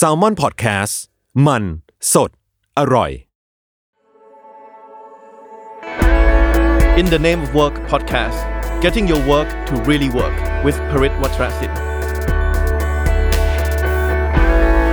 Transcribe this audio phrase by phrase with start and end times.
[0.00, 0.94] s a l ม o n PODCAST
[1.46, 1.62] มัน
[2.12, 2.30] สด
[2.78, 3.10] อร่อย
[7.00, 8.38] In the Name of Work podcast,
[8.84, 11.72] getting your work to really work with Parit Watrasit.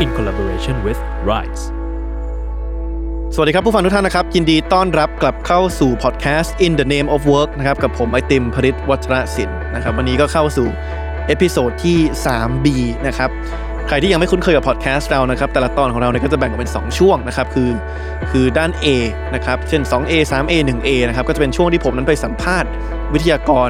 [0.03, 0.99] in collaboration with
[1.29, 1.63] Rise
[3.33, 10.67] สวัสดีครับผู้ฟังทุกท่านนะครับ ยินดีต้อนรับกลับเข้าสู่พอดแคสต์ In the Name of Work นะครับกับผมไอติมพริตวัชรศิลป์นะครับวันนี้ก็เข้าสู่
[11.31, 12.67] episode ที่ 3B
[13.07, 13.29] นะครับ
[13.87, 17.69] ใครที่ยังไม่คุ้นเคยกับพอดแคสต์เรานะครับแต่ละตอนของเราเนี่ยก็จะแบ่งออกเป็น 2 ช่วงนะครับคือ
[18.31, 18.87] คือด้าน A
[19.35, 22.69] นะครับเช่น 2A 3A 1A นะครับก็จะเป็นช่วงที่ผมนั้นไปสัมภาษณ์
[23.13, 23.69] วิทยากร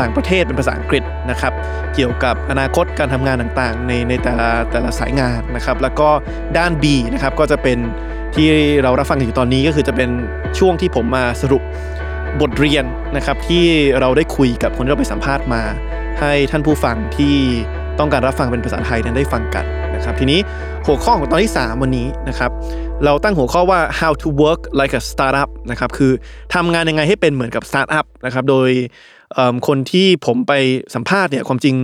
[0.00, 1.52] ต่างประเทศเป็นภาษาอังกฤษนะครับ
[1.94, 6.08] เกี่ยวกับอนาคตการทำงานต่างๆ ในในแต่ละแต่ละสายงานนะครับแล้วก็
[6.58, 7.78] ด้าน B นะครับก็จะเป็น
[8.34, 8.48] ที่
[8.82, 10.10] เรารับฟังอยู่ตอนนี้ก็คือจะเป็น
[10.58, 11.62] ช่วงที่ผมมาสรุป
[12.40, 12.84] บทเรียน
[13.16, 13.64] นะครับที่
[14.00, 15.62] เราได้คุยกับคนที่เราไปสัมภาษณ์มา
[16.20, 17.36] ให้ท่านผู้ฟังที่
[17.98, 20.40] ต้องการรับฟังเป็นภาษาไทยนั้นได้ฟังกันนะครับทีนี้
[20.86, 22.50] หัวข้อของตอนที่ 3 วันนี้นะครับ
[23.04, 26.12] เราตั้งหัวข้อว่า how to work like a startup นะครับคือ
[26.54, 28.70] ทำงานยังไงให้เป็นเหมือนกับ startup นะครับโดย
[29.68, 30.52] คนที่ผมไป
[30.94, 31.74] สัมภาษณ์เนี่ยความจริง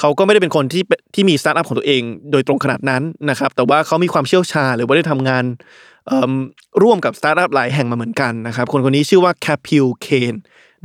[0.00, 0.82] เขาก็ไม่ได้เป็นคนที่
[1.14, 5.44] ที่มีสตาร์ทอัพของตัวเอง โดยตรงขนาดนั้นนะครับแต่ว่าเขามีความเชี่ยวชาญหรือว่าได้ทำงาน
[6.82, 10.34] ร่วมกับสตาร์ทอัพหลายแห่งมาเหมือนกันนะครับคนคนนี้ชื่อว่า Kapil Kane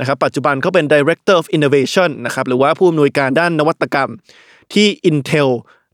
[0.00, 4.10] นะครับปัจจุบันเขาเป็น Director of Innovation นะครับหรือว่าผู้อำนวยการด้านนวัตกรรม
[4.74, 5.48] ที่ Intel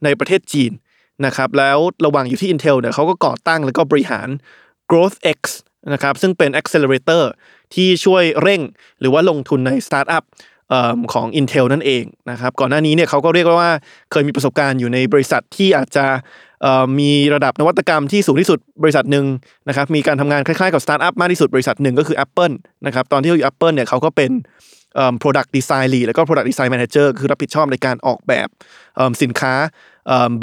[0.05, 0.73] ในประเทศจีน
[1.27, 4.29] นะครับแล้วระหว่างอยู่ที่ Intel เนี่ยเขาก็ก่อตั้งแล้วก็บริหาร
[4.91, 5.39] GrowthX
[5.93, 7.23] นะครับซึ่งเป็น accelerator
[7.75, 8.61] ที่ช่วยเร่ง
[9.01, 10.25] หรือว่าลงทุนในสตาร์ทอัพ
[10.71, 13.73] เอิ่มของ Intel นั่นเองนะครับก่อนหน้านี้เนี่ยเขาก็เรียกว่า
[14.11, 16.07] เคยมีประสบการณ์อยู่ในบริษัทที่อาจจะ
[16.99, 19.27] มีระดับนวัตกรรมที่สูงที่สุดบริษัทหนึ่ง
[19.69, 22.55] นะครับมีการทำงานคล้ายๆกับสตาร์ทอัพมากที่สุดบริษัทหนึ่งก็คือ Apple
[22.87, 24.31] นะครับตอนที่เขาอยู่ Apple เนี่ยเขาก็เป็น
[25.23, 28.49] product design lead แล้วก็ product design manager คือรับผิดชอบในการออกแบบ
[29.23, 29.55] สินค้า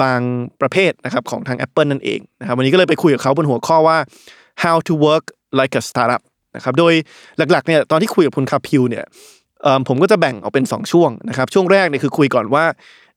[0.02, 0.20] บาง
[0.60, 3.98] ประเภทนะครับของทาง Apple นั่นเองนะครับวันนี้ก็เลยไปคุยกับเขาบนหัวข้อว่า
[4.64, 5.24] how to work
[5.58, 6.22] like a startup
[6.56, 6.92] นะครับโดย
[7.38, 9.04] หลักๆเนี่ยตอนที่คุยกับคุณคาพิวเนี่ย
[9.88, 12.64] ผมก็จะแบ่งออกเป็น 2 ช่วงนะครับช่วงแรกเนี่ยคือคุยก่อนว่า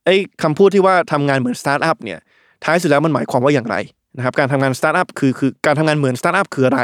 [0.06, 2.20] ไอ้คำพูดที่ว่าทำงานเหมือนสตาร์ทอัพเนี่ย
[2.64, 3.76] ท้ายสุดแล้วมันหมายความว่าอย่างไร
[4.18, 6.82] นะครับการทำงานสตาร์ทอัพคือคือการทำงานเหมือนสตาร์ทอัพคืออะไร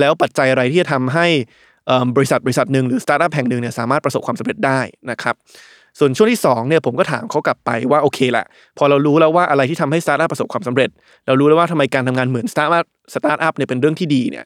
[0.00, 1.26] แล้วปัจจัยอะไรที่จะทำให้
[2.16, 5.34] บริษัทบริษัทหนึ่งหรือสตาร์ทอัพแห่งหนึ่งเนี่ยสามารถประสบความสำเร็จได้นะครับ
[5.98, 8.44] ส่วนช่วงที่2เนี่ยผมก็ถามเขากลับไปว่าโอเคละ
[8.78, 10.90] พอเรารู้แล้วว่าอะไรที่ทำให้สตาร์ทอัพประสบความสำเร็จ
[11.26, 14.44] เรารู้แล้วว่าทำไมการทำงานเหมือนสตาร์ทอัพสตาร์ทอัพเนี่ยเป็นเรื่องที่ดีเนี่ย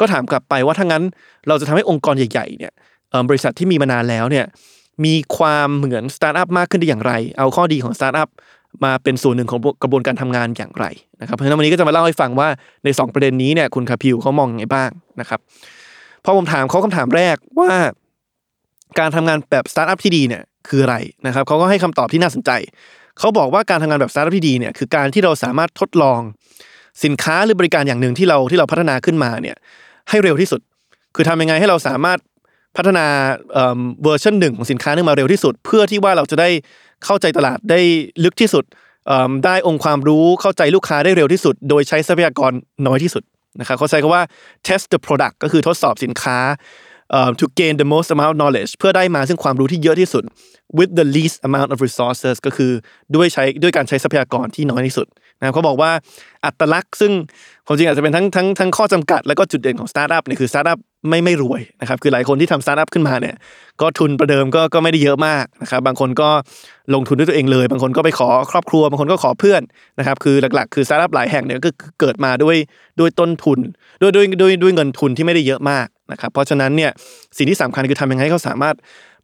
[0.00, 1.02] ก็ถามกลับไปว่าถ้างั้น
[1.48, 2.72] เราจะทำให้องค์กรใหญ่ๆเนี่ย
[3.28, 4.46] บริษัทที่มีมานานแล้วเนี่ย
[5.04, 8.28] มีความเหมือนสตาร์ทอัพมากขึ้นได้อย่างไร เอาข้อดีของสตาร์ทอัพ
[8.84, 10.86] มาเป็นส่วนหนึ่งของกระบวนการทำงานอย่างไร
[11.20, 12.48] นะครับ เพราะฉะนั้นวันนี้ก็จะมาเล่าให้ฟังว่า
[12.84, 15.40] ใน 2 ประเด็นนี้เนี่ยคุณคาพิวเขามองยังไงบ้างนะครับ
[16.24, 17.72] พอผมถามเขาคำถามแรกว่า
[18.98, 22.50] การทำงานแบบสตาร์ทอัพที่ดีเนี่ยคืออะไรนะครับเขาก็ให้คำตอบที่น่าสนใจ
[23.18, 26.20] เขาบอกว่าการทำงานแบบสตาร์ทอัพที่ดีเนี่ยคือการที่เราสามารถทดลอง
[27.04, 29.56] สินค้าหรือบริการอย่างหนึ่งที่เราที่เราพัฒนาขึ้นมาเนี่ย
[30.08, 30.60] ให้เร็วที่สุด
[31.14, 32.18] คือทำยังไงให้เราสามารถ
[32.76, 33.06] พัฒนา
[33.52, 36.48] เอ่อเวอร์ชันหนึ่งของสินค้านึงมาเร็วที่สุด เพื่อที่ว่าเราจะได้
[37.04, 37.80] เข้าใจตลาดได้
[38.24, 38.64] ลึกที่สุด
[39.44, 42.52] ได้องค์ความรู้เข้าใจลูกค้าได้เร็วที่สุด โดยใช้ทรัพยากร
[42.86, 43.22] น้อยที่สุด
[43.60, 44.22] นะครับเขาใช้คำว่า
[44.66, 46.38] test the product ก็คือทดสอบสินค้า
[47.40, 50.22] to gain the most amount of knowledge เพื่อได้มาซึ่งความรู้ที่เยอะที่สุด
[50.78, 52.70] with the least amount of resources ก็คือ
[53.14, 55.06] ด้วยใช้ด้วยการใช้ทรัพยากรที่น้อยที่สุด
[55.38, 55.90] นะครับเขาบอกว่า
[56.44, 57.12] อัตลักษณ์ซึ่ง
[57.66, 60.78] ความจริงอาจจะเป็นทั้งทั้งทั้งข้อจำกัด แล้วก็จุดเด่นของสตาร์ทอัพเนี่ยคือสตาร์ทอัพ
[61.08, 63.34] ไม่ไม่รวยนะครับคือหลายคนที่ทำสตาร์ทอัพขึ้นมาเนี่ย
[63.80, 66.28] ก็ทุนประเดิมก็ก็ไม่ได้เยอะมากนะครับบางคนก็
[66.94, 69.62] ลงทุนด้วยตัวเองเลย บางคนก็ไปขอครอบครัว บางคนก็ขอเพื่อน
[69.98, 71.70] นะครับคือหลักๆ คือสตาร์ทอัพหลายแห่งเนี่ยก็
[72.00, 72.56] เกิดมาด้วย
[73.00, 73.58] ด้วยต้นทุน
[74.00, 76.90] ด้วยด้วยด้วยด้วยเงินทุนที่ไม่ได้เยอะมากนะครับเพราะฉะนั้นเนี่ย
[77.36, 78.76] สิ่งที่สำคัญคือทำยังไงให้เขาสามารถ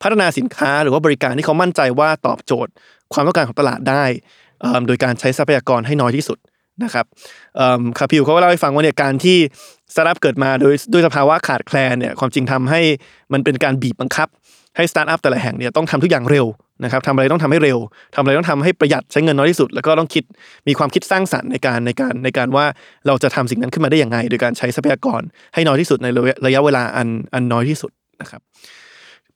[0.03, 2.73] พัฒนาสินค้าหรือว่าบริการที่เขามั่นใจว่าตอบโจทย์
[3.13, 4.05] ความต้องการของตลาดได้
[4.87, 6.39] โดยการใช้ทรัพยากรให้น้อยที่สุด
[6.85, 7.07] นะครับ
[7.99, 9.39] คาพิวเขาก็เล่าให้ฟังว่าเนี่ยการที่
[9.93, 12.81] สตาร์ทอัพเกิดมาโดยด้วยสภาวะขาดแคลนเนี่ยความจริงทำให้
[13.33, 14.29] มันเป็นการบีบบังคับ
[14.77, 16.47] ให้สตาร์ทอัพแต่ละแห่งเนี่ยต้องทำทุกอย่างเร็ว
[16.85, 17.79] นะครับทำอะไรต้องทำให้เร็ว
[18.15, 20.25] ทำอะไรต้องทำให้ประหยัดใช้เงินน้อยที่สุด แล้วก็ต้องคิด
[20.69, 22.65] มีความคิดสร้างสรรค์ในการในการในการว่า
[23.07, 25.23] เราจะทำสิ่งนั้นขึ้นมาได้ยังไง โดยการใช้ทรัพยากร
[25.55, 26.07] ให้น้อยที่สุดใน
[26.47, 27.91] ระยะเวลาอันอันน้อยที่สุด
[28.21, 28.41] นะครับ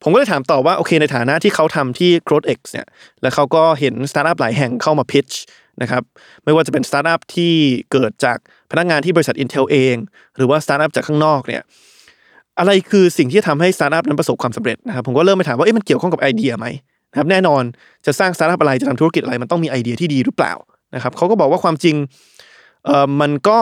[0.03, 2.87] ผมก็เลยถามต่อว่าโอเคในฐานะที่เขาทำที่ GrowthX เนี่ย
[3.23, 5.35] แล้วเขาก็เห็นสตาร์ทอัพหลายแห่งเข้ามา pitch
[5.82, 6.03] นะครับ
[6.44, 7.55] ไม่ว่าจะเป็นสตาร์ทอัพที่
[7.93, 8.38] เกิดจาก
[8.71, 9.94] พนักงานที่บริษัท Intel เอง
[10.37, 11.62] หรือว่าสตาร์ทอัพจากข้างนอกเนี่ย
[12.59, 16.67] อะไรคือสิ่งที่ทำให้สตาร์ทอัพนั้นประสบความสำเร็จนะครับผมก็เริ่มไปถามว่าเอ๊ะมันเกี่ยวข้องกับไอเดียไหม
[17.11, 17.62] นะครับแน่นอน
[18.06, 20.53] จะสร้างสตาร์ทอัพอะไรจะทำธุรกิจอะไรมันต้องมีไอเดียที่ดีหรือเปล่า
[20.94, 21.97] นะครับเขาก็บอกว่าความจริง
[22.85, 23.59] เอ่อมันก็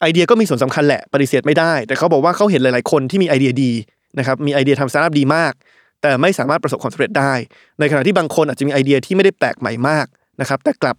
[0.00, 3.72] ไอเดียก็มีส่วนสำคัญแหละปฏิเสธไม่ได้ แต่เขาบอกว่าเขาเห็นหลายๆคนที่มีไอเดียดี
[4.18, 5.52] นะครับมีไอเดียทำสตาร์ทอัพดีมาก
[6.02, 7.32] แต่ไม่สามารถประสบความสำเร็จได้
[7.80, 10.06] ในขณะที่บางคนอาจจะมีไอเดียที่ไม่ได้แปลกใหม่มาก
[10.40, 10.96] นะครับแต่กลับ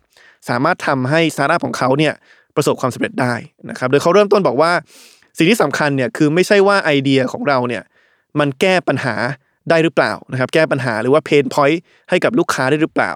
[0.50, 2.14] สามารถทำให้สตาร์ทอัพของเขาเนี่ย
[2.56, 3.34] ประสบความสำเร็จได้
[3.70, 4.72] นะครับ โดยเขาเริ่มต้นบอกว่า
[5.38, 7.84] สิ่งที่สำคัญเนี่ยคือไม่ใช่ว่าไอเดียของเราเนี่ย
[8.40, 9.16] มันแก้ปัญหา
[9.70, 13.12] ได้หรือเปล่านะครับ แก้ปัญหาหรือว่า pain point ให้กับลูกค้าได้หรือเปล่า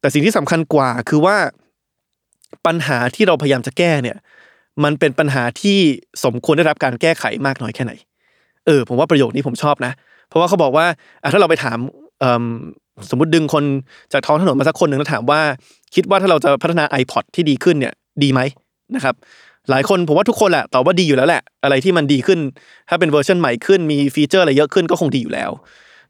[0.00, 1.36] แต่สิ่งที่สำคัญกว่าคือว่า
[2.66, 4.16] ปัญหาที่เราพยายามจะแก้เนี่ย
[4.84, 5.78] มันเป็นปัญหาที่
[6.24, 7.92] สมควรได้รับการแก้ไขมากน้อยแค่ไหน
[8.66, 9.92] เออ ผมว่าประโยคนี้ผมชอบนะ
[10.28, 10.86] เพราะว่าเขาบอกว่า
[11.32, 11.78] ถ้าเราไปถาม
[13.10, 13.64] สมมติดึงคน
[14.12, 15.40] จากท้องถนนมาสักคนหนึ่งแล้วถามว่า
[15.94, 17.92] คิดว่าถ้าเราจะพัฒนา iPod ที่ดีขึ้นเนี่ย
[18.22, 18.40] ดีไหม
[18.94, 19.14] นะครับ
[19.70, 22.38] หลายคนผมว่าทุกคนแหละตอบว่าดีอยู่แล้วแหละ อะไรที่มันดีขึ้น
[22.88, 25.50] ถ้าเป็นเวอร์ชันใหม่ขึ้นมีฟีเจอร์อะไรเยอะขึ้นก็คงดีอยู่แล้ว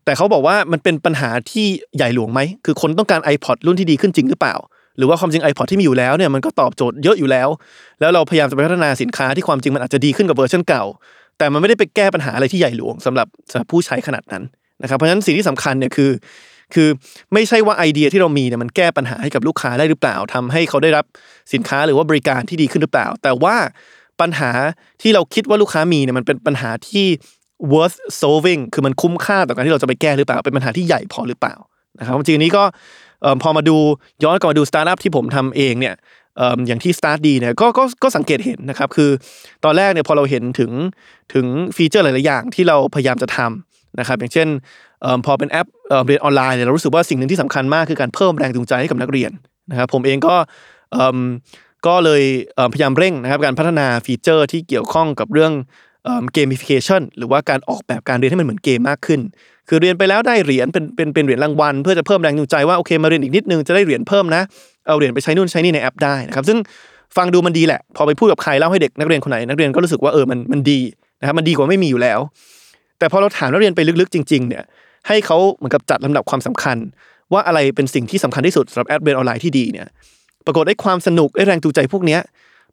[0.05, 1.67] แต่เขาบอกว่ามันเป็นปัญหาที่
[1.97, 4.57] ใหญ่หลวงไหมคือคนต้องการ iPod รุ่นที่ดีขึ้นจริงหรือเปล่า
[4.97, 7.49] หรือว่าความจริง iPod ที่มีอยู่แล้วเนี่ยมันก็ตอบโจทย์เยอะอยู่แล้ว
[8.01, 10.85] แล้วเราพยายามจะพัฒนาสินค้าที่ความจริงมันอาจจะดีขึ้นกับเวอร์ชันเก่า
[11.39, 14.43] แต่มันไม่ได้ไปแก้ปัญหาอะไรที่ใหญ่หลวงสำหรับสำหรับผู้ใช้ขนาดนั้น
[14.83, 16.11] นะครับเพราะฉะนั้นสิ่งที่สำคัญเนี่ยคือ
[16.75, 16.89] คือ
[17.33, 21.05] ไม่ใช่ว่าไอเดียที่เรามีเนี่ยมันแก้ปัญหาให้กับลูกค้าได้หรือเปล่าทำให้เขาได้รับ
[21.53, 23.57] สินค้าหรือว่าบริการที่ดีขึ้นหรือเปล่า แต่ว่า
[24.21, 24.51] ปัญหา
[25.03, 27.07] ที่เราคิดว่าลูกค้ามีเนี่ยมันเป็นปัญหาที่
[27.73, 31.55] worth solving คือมันคุ้มค่าต่อการที่เราจะไปแก้หรือเปล่า เป็นปัญหาที่ใหญ่พอหรือเปล่า
[31.99, 32.65] นะครับจริงๆนี้ก็
[33.43, 33.77] พอมาดู
[34.25, 35.95] ย้อนกลับมาดูสตาร์ทอัพที่ผมทำเองเนี่ย
[36.67, 39.11] อย่างที่ Start ดีเนี่ยก็ก็ก็สังเกตเห็นนะครับคือ
[39.65, 40.71] ตอนแรกเนี่ยพอเราเห็นถึง
[41.35, 41.47] ถึง
[41.77, 44.49] ฟีเจอร์หลาย ๆ อย่างที่เราพยายามจะทำนะครับอย่างเช่น
[45.27, 49.31] พอเป็นแอปเอิ่มเรียนออนไลน์เนี่ยเรารู้สึกว่าสิ่งหนึ่งที่สำคัญมากคือการเพิ่มแรงจูงใจให้กับนักเรียน
[49.71, 50.35] นะครับผมเองก็
[51.87, 55.53] ก็เลยพยายามเร่งนะครับการพัฒนาฟีเจอร์ที่เกี่ยวข้องกับเรื่อง
[56.33, 59.21] เกม gamification หรือว่าการออกแบบการเรียนให้มันเหมือนเกมมากขึ้น
[59.69, 64.43] คือเรียนไปแล้วได้เหรียญเป็นเป็นเป็นเหรียญรางวัลเพื่อจะเพิ่มแรงจูงใจว่าโอเคมาเรียนอีกนิดนึงจะได้เหรียญเพิ่มนะ
[64.87, 66.59] เอาเหรียญไปใช้นู่นใช้นี่ในแอปได้นะครับซึ่ง
[67.17, 70.81] ฟังดูมันดีแหละ พอไปพูดกับใครเล่าให้เด็กนักเรียนคนไหนนักเรียนก็รู้สึกว่าเออมันมันดี
[71.21, 72.21] นะครับมันดีกว่าไม่มีอยู่แล้ว
[72.99, 74.63] แต่พอเราถามนักเรียนไปลึกๆจริง ๆเนี่ย
[75.09, 76.77] ให้เขาเหมือนกับจัดลำดับความสำคัญ
[77.33, 79.87] ว่าอะไรเป็นสิ่งที่สำคัญที่สุดสำหรับแอปเรียนออนไลน์ที่ดีเนี่ย
[80.47, 82.21] ปรากฏว่าความสนุกได้แรงจูงใจพวกเนี้ย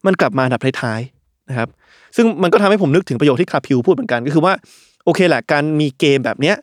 [0.06, 1.70] มันกลับมาอันดับท้ายๆนะครับ
[2.16, 4.54] ซึ่งมันก็ทำให้ผมนึกถึงประโยคที่คาพิวพูดเหมือนกันก็คือว่า
[5.06, 6.56] โอเคแหละการมีเกมแบบเนี้ย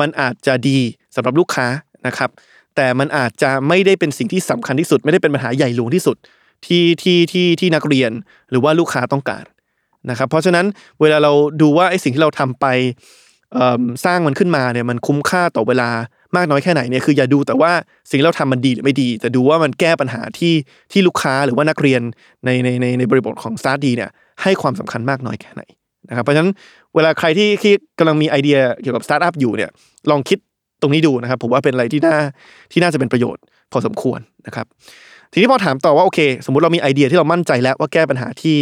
[0.00, 0.78] มันอาจจะดี
[1.16, 1.66] สำหรับลูกค้า
[2.06, 2.30] นะครับ
[2.76, 6.16] แต่มันอาจจะไม่ได้เป็นสิ่งที่สำคัญที่สุด ไม่ได้เป็นปัญหาใหญ่หลวงที่สุด
[6.66, 8.10] ที่ที่ที่ที่นักเรียน
[8.50, 9.44] หรือว่าลูกค้าต้องการ
[10.10, 10.66] นะครับเพราะฉะนั้น
[11.00, 12.66] เวลาเราดูว่าไอ้สิ่งที่เราทำไป
[14.04, 15.90] สร้างมันขึ้นมาเนี่ยมันคุ้มค่าต่อเวลา
[16.36, 17.72] มากน้อยแค่ไหนเนี่ยคืออย่าดูแต่ว่า
[18.08, 20.54] สิ่งที่เราทำมันดีหรือไม่ดี แต่ดูว่ามันแก้ปัญหาที่
[20.92, 22.00] ที่ลูกค้าหรือว่านักเรียน
[22.44, 24.10] ในในในในบริบทของ StartDee เนี่ย
[24.42, 25.62] ให้ความสำคัญมากน้อยแค่ไหน
[26.08, 26.50] นะครับเพราะฉะนั้น
[26.94, 29.70] เวลาใครที่ที่กำลังมีไอเดียเกี่ยวกับสตาร์ทอัพอยู่เนี่ย
[30.10, 30.38] ลองคิด
[30.82, 32.16] ตรงนี้ดูนะครับ ผมว่าเป็นอะไรที่น่า
[32.72, 33.42] ที่น่าจะเป็นประโยชน์
[33.72, 34.66] พอสมควรนะครับ
[35.32, 38.58] ทีนี้พอถามต่อว่าโอเค สมมติเรามีไอเดียที่เรามั่นใจแล้วว่าแก้ปัญหาที่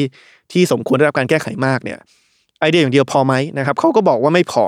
[0.53, 1.99] ที่สมควรได้รับการแก้ไขมากเนี่ย
[2.62, 4.64] ไอเดียอย่างเดียวพอไหมนะครับเขาก็บอกว่าไม่พอ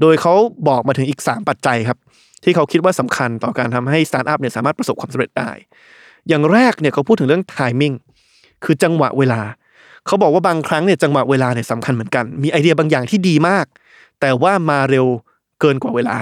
[0.00, 0.34] โดยเขา
[0.68, 1.98] บอกมาถึงอีก 3 ปัจจัยครับ
[2.44, 5.50] ที่เขาคิดว่าสำคัญต่อการทำให้สตาร์ทอัพเนี่ยสามารถประสบความสำเร็จได้
[6.28, 7.94] อย่างแรกเนี่ยเขาพูดถึงเรื่อง timing
[8.64, 9.40] คือจังหวะเวลา
[10.06, 13.66] เขาบอกว่าบางครั้งเนี่ยจังหวะเวลาเนี่ยสำคัญเหมือนกัน มีไอเดียบางอย่างที่ดีมาก
[14.20, 15.06] แต่ว่ามาเร็ว
[15.60, 16.16] เกินกว่าเวลา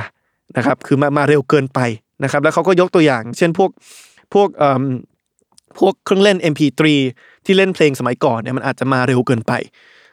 [0.57, 1.81] นะครับ คือมามาเร็วเกินไป
[2.25, 3.71] นะครับ แล้วเขาก็ยกตัวอย่าง เช่นพวก
[4.35, 4.83] พวกเอ่ม
[5.79, 6.81] พวกเครื่องเล่น MP3
[7.45, 9.53] ที่เล่นเพลงสมัยก่อนเนี่ยมันอาจจะมาเร็วเกินไป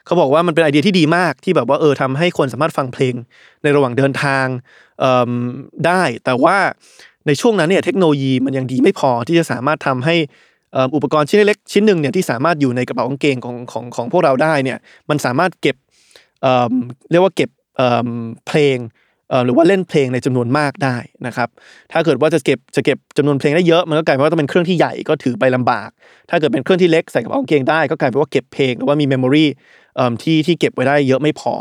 [0.08, 3.14] เขาบอกว่ามันเป็นไอเดียที่ดีมากที่แบบว่าเออทำให้คนสามารถฟังเพลง
[3.62, 4.46] ในระหว่างเดินทาง
[5.86, 6.56] ได้ แต่ว่า
[7.26, 10.16] ในช่วงนั้นเนี่ยเทคโนโลยีมันยังดีไม่พอที่จะสามารถทำให้
[10.94, 14.78] อุปกรณ์ชิ้นเล็กชิ้นหนึ่งเนี่ยที่สามารถอยู่ในกระเป๋ากางเกงของของของพวกเราได้เนี่ย
[15.10, 15.76] มันสามารถเก็บ
[17.10, 17.50] เรียกว่าเก็บ
[18.46, 18.78] เพลง
[19.44, 20.96] หรือว่าเล่นเพลงในจำนวนมากได้
[21.26, 21.48] นะครับ
[21.92, 25.88] ถ้าเกิดว่าจะเก็บจะเก็บจำนวนเพลงได้เยอะมันก็กลายเป็นว่าต้องเป็นเครื่องที่ใหญ่ก็ถือไปลำบาก
[26.30, 29.48] ถ้าเกิดเป็นเครื่องที่เล็กใส่กระเป๋ากางเกงได้ก็กลายเป็นว่าเก็บเพลงหรือว่ามี memory
[30.22, 31.54] ที่ที่เก็บไว้ได้เยอะไม่พอ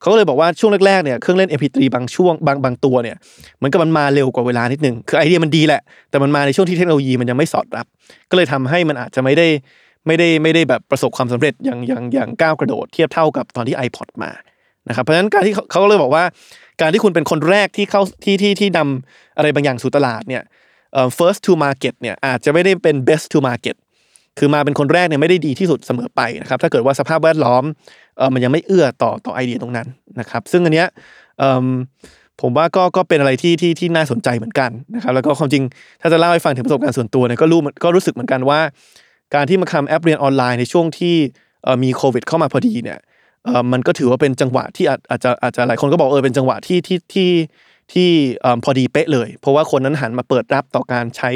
[0.00, 3.16] เขาก็เลยบอกว่าช่วงแรกๆเนี่ยเครื่องเล่น MP3 บางช่วงบางบางตัวเนี่ย
[3.56, 7.86] เหมือนกับมันมาเร็วกว่าเวลานิดนึงคือไอเดียมันดีแหละ แต่มันมาในช่วงที่เทคโนโลยีมันยังไม่สอดรับ
[8.30, 9.46] ก็เลยทำให้มันอาจจะไม่ได้
[10.06, 14.30] ไม่ได้ไม่ได้แบบประสบความสำเร็จอย่างอย่างอย่างก้าวกระโดดเทียบเท่ากับตอนที่ iPod มา
[14.88, 16.24] นะครับเพราะฉะนั้นการที่เขาเขาก็เลยบอกว่า
[16.80, 20.42] การที่คุณเป็นคนแรกที่เข้าที่ที่ที่นำอะไรบางอย่างสู่ตลาดเนี่ย
[21.18, 23.76] first to market เนี่ยอาจจะไม่ได้เป็น best to market
[24.40, 27.64] คือมาเป็นคนแรกเนี่ยไม่ได้ดีที่สุดเสมอไปนะครับ ถ้าเกิดว่าสภาพแวดล้อม
[28.16, 29.86] เออมันยังไม่เอื้อต่อต่อไอเดียตรงนั้น
[30.20, 30.88] นะครับ ซึ่งอันเนี้ย
[31.38, 31.66] เอิ่ม
[32.40, 35.62] ผมว่าก็ก็เป็นอะไรที่ที่ที่น่าสนใจเหมือนกันนะครับ แล้วก็ความจริง
[36.00, 38.60] ถ้าจะเล่าให้ฟังถึงประสบการณ์ส่วนตัวเนี่ยก็รู้ก็รู้สึกเหมือนกันว่า
[39.34, 41.16] การที่มาทำแอปเรียนออนไลน์ในช่วงที่
[41.82, 42.98] มีโควิดเข้ามาพอดีเนี่ย
[43.72, 47.30] มันก็ถือว่าเป็นจังหวะที่อาจจะอาจจะหลายคนก็บอกเออเป็นจังหวะที่ที่ที่
[47.92, 48.08] ที่
[48.64, 51.30] พอดีเป๊ะเลย เพราะว่าคนนั้นหันมาเปิดรับต่อการใช้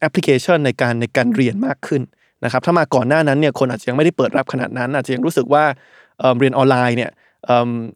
[0.00, 2.02] แอปพลิเคชันในการในการเรียนมากขึ้น
[2.44, 5.64] นะครับถ้ามาก่อนหน้านั้นเนี่ยคนอาจจะยังไม่ได้เปิดรับขนาดนั้น อาจจะยังรู้สึกว่า
[6.20, 7.10] เเรียนออนไลน์เนี่ย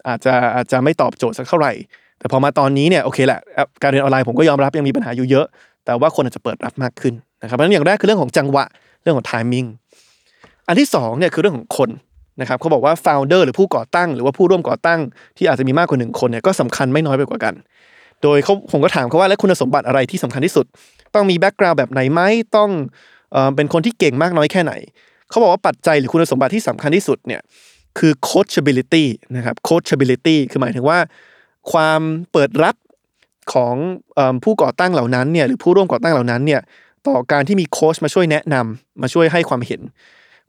[0.08, 1.72] อาจจะอาจจะไม่ตอบโจทย์สักเท่าไหร่
[2.18, 3.40] แต่พอมาตอนนี้เนี่ยโอเคแหละ
[3.82, 5.46] การเรียนออนไลน์ผมก็ยอมรับยังมีปัญหาอยู่เยอะ
[5.84, 8.64] แต่ว่าคนอาจจะเปิดรับมากขึ้นนะครับเพราะฉะนั้นอย่างแรกคือเรื่องของจังหวะ
[9.02, 9.68] เรื่องของ timing
[10.68, 11.90] อันที่สองเนี่ยคือเรื่องของคน
[12.40, 15.00] นะครับเขาบอกว่า founder หรือผู้ก่อตั้ง หรือว่าผู้ร่วมก่อตั้ง
[15.36, 17.54] ที่อาจจะมีมากกว่าหนึ่งคนเนี่ยก็สำคัญไม่น้อยไปกว่ากัน
[18.24, 20.66] โดยเขาผมก็ถามเขาว่าแล้วคุณสมบัติอะไรที่สำคัญที่สุด
[21.14, 22.20] ต้องมีแบ็กกราวด์แบบไหนไหม
[22.56, 22.70] ต้อง
[23.32, 24.72] เอเป็นคนที่เก่งมากน้อยแค่ไหน
[25.30, 27.40] เขาบอกว่าปัจจัยหรือคุณสมบัติที่สำคัญที่สุดเนี่ย
[27.98, 29.04] คือ coachability
[29.36, 30.98] นะครับ coachability คือหมายถึงว่า
[31.72, 32.00] ความ
[32.32, 32.76] เปิดรับ
[33.52, 33.74] ของ
[34.18, 36.60] อผู้ก่อตั้งเหล่านั้นเนี่ยหรือผู้ร่วมก่อตั้งเหล่านั้นเนี่ย
[37.08, 39.80] ต่อการที่มีโค้ชมาช่วยแนะนำมาช่วยให้ความเห็น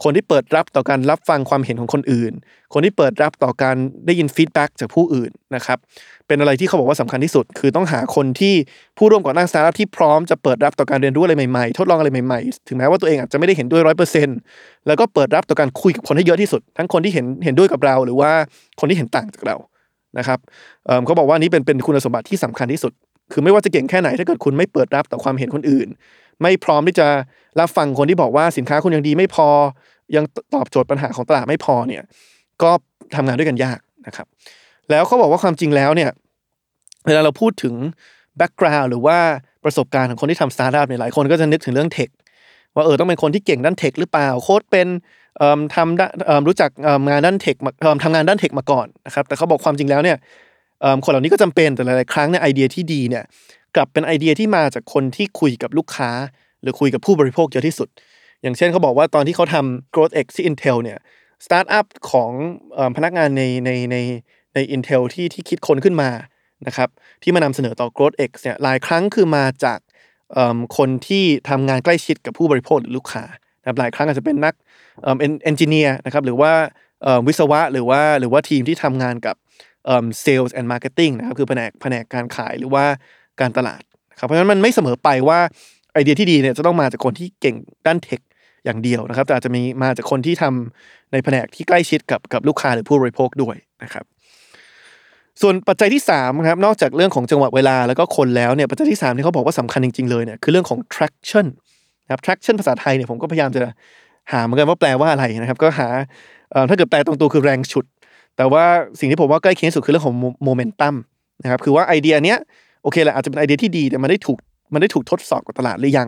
[0.03, 2.33] คนที่เปิดรับต่อการรับฟังความเห็นของคนอื่น
[2.73, 3.75] คนที่เปิดรับต่อการ
[4.05, 5.77] ได้ยินฟีดแบ็กจากผู้อื่นนะครับ
[6.27, 8.53] เป็นอะไรที่เขาบอกว่าสำคัญที่สุด คือต้องหาคนที่
[8.97, 14.37] ผู้ร่วมก่อตั้งสตาร์ทอัพที่พร้อมจะเปิดรับต่อการเรียนรู้อะไรใหม่ๆ ทดลองอะไรใหม่ๆ ถึงแม้ว่าตัวเองอาจจะไม่ได้เห็นด้วยร้อยเปอร์เซ็นต์
[14.87, 18.31] แล้วก็เปิดรับต่อการคุยกับคนให้เยอะที่สุด ทั้งคนที่เห็นเห็นด้วยกับเรา หรือว่า
[18.79, 19.55] คนที่เห็นต่างจากเรา
[20.17, 20.39] นะครับ
[20.85, 22.93] เเขาบอกว่านี่เป็นเป็นคุณสมบัติที่สำคัญที่สุด
[23.31, 25.87] คือไม่ว่าจะเก่งแค่ไหนถ้าเกิดคุณไม่เปิดรับต่อความเห็นคนอื่น
[26.41, 27.07] ไม่พร้อมที่จะ
[27.59, 29.47] รับฟังคนที่บอกว่าสินค้าคุณยังดีไม่พอ
[30.15, 32.03] ยังตอบโจทย์ปัญหาของตลาดไม่พอเนี่ย
[32.61, 32.71] ก็
[33.15, 34.27] ทำงานด้วยกันยากนะครับ
[34.89, 36.11] แล้วเขาบอกว่าความจริงแล้วเนี่ย
[37.07, 37.73] เวลาเราพูดถึง
[38.37, 39.17] background หรือว่า
[39.63, 42.09] ประสบการณ์ของคนที่ทำสตาร์ทอัพเนี่ยหลายคนก็จะนึกถึงเรื่อง tech
[42.75, 44.87] ว่าเออต้องเป็นคนที่เก่งด้าน tech หรือเปล่าโค้ดเป็น
[45.75, 46.69] ทำรู้จัก
[47.09, 47.55] งานด้าน tech
[48.03, 50.17] ทำงานด้าน tech มาก่อนนะครับแต่เขาบอกความจริงแล้วเนี่ย
[50.81, 53.23] เอ่อคนเหล่านี้ก็จำเป็นแต่หลายๆครั้งเนี่ยไอเดียที่ดีเนี่ย
[53.75, 56.11] กลับเป็นไอเดียที่มาจากคนที่คุยกับลูกค้า
[56.61, 57.89] หรือคุยกับผู้บริโภคเยอะที่สุด
[58.41, 60.99] อย่างเช่นเขาบอกว่าตอนที่เขาทำ growth X ที่ Intel เนี่ย
[61.45, 62.31] สตาร์ทอัพของ
[62.77, 63.97] อพนักงานในในใน
[64.53, 66.09] ใน Intel ที่ที่คิดคนขึ้นมา
[66.67, 66.89] นะครับ
[67.23, 69.79] ที่มานำเสนอต่อ growth X เนี่ยหลายครั้งคือมาจาก
[70.77, 73.23] คนที่ทำงานใกล้ชิดกับผู้บริโภคหรือลูกค้า
[73.61, 74.53] นะครับหลายครั้งอาจจะเป็นนัก
[75.01, 76.51] เอ่อเอนจิเนียร์นะครับหรือว่า
[77.27, 79.35] วิศวะหรือว่าหรือว่าทีมที่ทำงานกับ
[79.85, 82.85] เอ่อ sales and marketing นะครับคือแผนกแผนกการขายหรือว่า
[83.41, 83.81] การตลาด
[84.19, 85.39] ครับเพราะฉะนั้นมันไม่เสมอไปว่า
[85.93, 87.55] ไอเดียที่ดีเนี่ยจะต้องมาจากคนที่เก่ง
[87.87, 88.19] ด้านเทค
[88.65, 94.05] อย่างเดียวนะครับ แต่อาจจะมีมาจากคนที่ทำในแผนกที่ใกล้ชิดกับกับลูกค้าหรือผู้บริโภคด้วยนะครับ
[95.41, 101.45] ส่วนปัจจัยที่3ครับนอกจากเรื่องของจังหวะเวลาแล้วก็คนแล้วเนี่ยปัจจัยที่3ที่เขาบอกว่าสำคัญจริง ๆ เลยเนี่ยคือเรื่องของ traction
[102.05, 103.61] นะครับ traction ภาษาไทยเนี่ยผมก็พยายามจะ
[104.31, 105.87] หาเหมือนกันว่าแปลว่าอะไรนะครับ ก็หา
[106.69, 107.85] ถ้าเกิดแปลตรงตัวคือแรงฉุด
[108.37, 108.63] แต่ว่า
[108.99, 110.95] สิ่งที่ผมว่าใกล้เคียงสุดคือเรื่องของโมเมนตัม
[111.43, 112.37] นะครับคือว่าไอเดียเนี้ย
[112.85, 114.37] โอเคแหละอาจจะเป็นไอเดียที่ดีแต่มันได้ถูก
[114.73, 116.07] มันได้ถูกทดสอบกับตลาดหรือยัง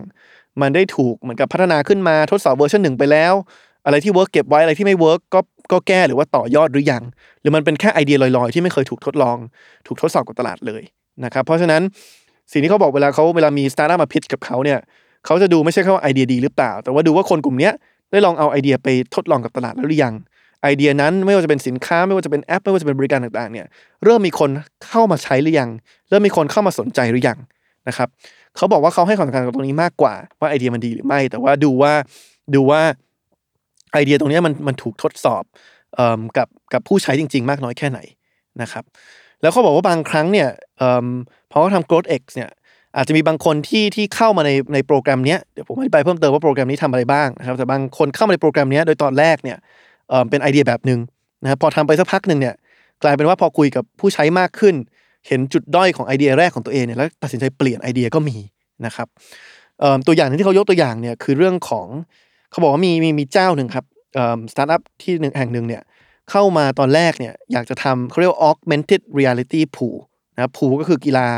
[0.60, 3.34] มันได้ถูกเหมือนกับพัฒนาขึ้นมาทดสอบเวอร์ชันหนึ่งไปแล้ว
[3.86, 5.40] อะไรที่ work เก็บไว้อะไรที่ไม่ work ก็
[5.72, 7.02] ก็แก้หรือว่าต่อยอดหรือยัง
[7.40, 9.36] หรือมันเป็นแค่ไอเดียลอยๆ ที่ไม่เคยถูกทดลอง
[9.86, 10.82] ถูกทดสอบกับตลาดเลย
[11.24, 11.82] นะครับเพราะฉะนั้น
[12.52, 14.78] สิ่งที่เขาบอกเวลาเขาเวลามีสตาร์ทอัพมา pitch กับเขาเนี่ย
[15.26, 17.72] เขาจะดูไม่ใช่แค่ว่าไอเดียดีหรือเปล่า แต่ว่าดูว่าคนกลุ่มเนี้ย
[18.10, 20.14] ได้ลองเอาไอเดียไปทดลองกับตลาดแล้วหรือยัง
[20.62, 23.66] ไอเดียนั้นไม่ว่าจะเป็นสินค้าไม่ว่าจะเป็นแอป ไม่ว่าจะเป็นบริการต่างๆเนี่ย
[24.04, 24.50] เริ่มมีคน
[24.88, 25.68] เข้ามาใช้หรือยัง
[26.08, 27.38] เริ่มมีคนเข้ามาสนใจหรือยัง
[27.88, 28.08] นะครับ
[28.56, 31.92] เขาบอกว่าเขาให้ความสำคัญกับตรงนี้มากกว่า ว่าไอเดียมันดีหรือไม่ แต่ว่าดูว่า
[32.54, 32.80] ดูว่า
[33.92, 35.42] ไอเดียตรงนี้มันมันถูกทดสอบ
[35.94, 38.00] เอ่อกับกับผู้ใช้จริง ๆ มากน้อยแค่ไหน
[38.62, 38.84] นะครับ
[39.42, 40.48] แล้วเขาบอกว่าบางครั้งเนี่ย
[40.78, 41.06] เอิ่ม
[41.50, 42.50] พอเขาทำ growth X เนี่ย
[42.96, 49.58] อาจจะมีบางคนที่ที่เข้ามาในในโปรแกรมเนี้ยเดี๋ยวผมอธิบายเพิ่มเติมว่าโปรแกรมนี้ทำอะไรบ้างนะครับแต่บางคนเข้ามาในโปรแกรมเนี้ยโดยตอนแรกเนี่ย
[50.08, 51.00] เอ่อเป็นไอเดียแบบหนึ่ง
[51.42, 52.54] นะครับพอทำไปสักพักหนึ่งเนี่ย
[53.02, 54.74] กลายเป็นว่าพอคุยกับผู้ใช้มากขึ้น
[55.26, 58.36] เห็นจุดด้อยของไอเดียแรกของตัวเองเนี่ยแล้วตัดสินใจเปลี่ยนไอเดียก็มี
[58.86, 59.08] นะครับ
[60.06, 61.86] ตัวอย่างหนึ่งที่เขายกตัวอย่างเนี่ยคือเรื่องของ
[62.50, 63.84] เขาบอกว่ามีมีมีเจ้าหนึ่งครับ
[64.52, 65.82] สตาร์ทอัพที่หนึ่งแห่งหนึ่งเนี่ย
[66.30, 69.96] เข้ามาตอนแรกเนี่ยอยากจะทำเขาเรียกว่า augmented reality pool
[70.36, 71.28] นะครับ pool ก็คือกีฬา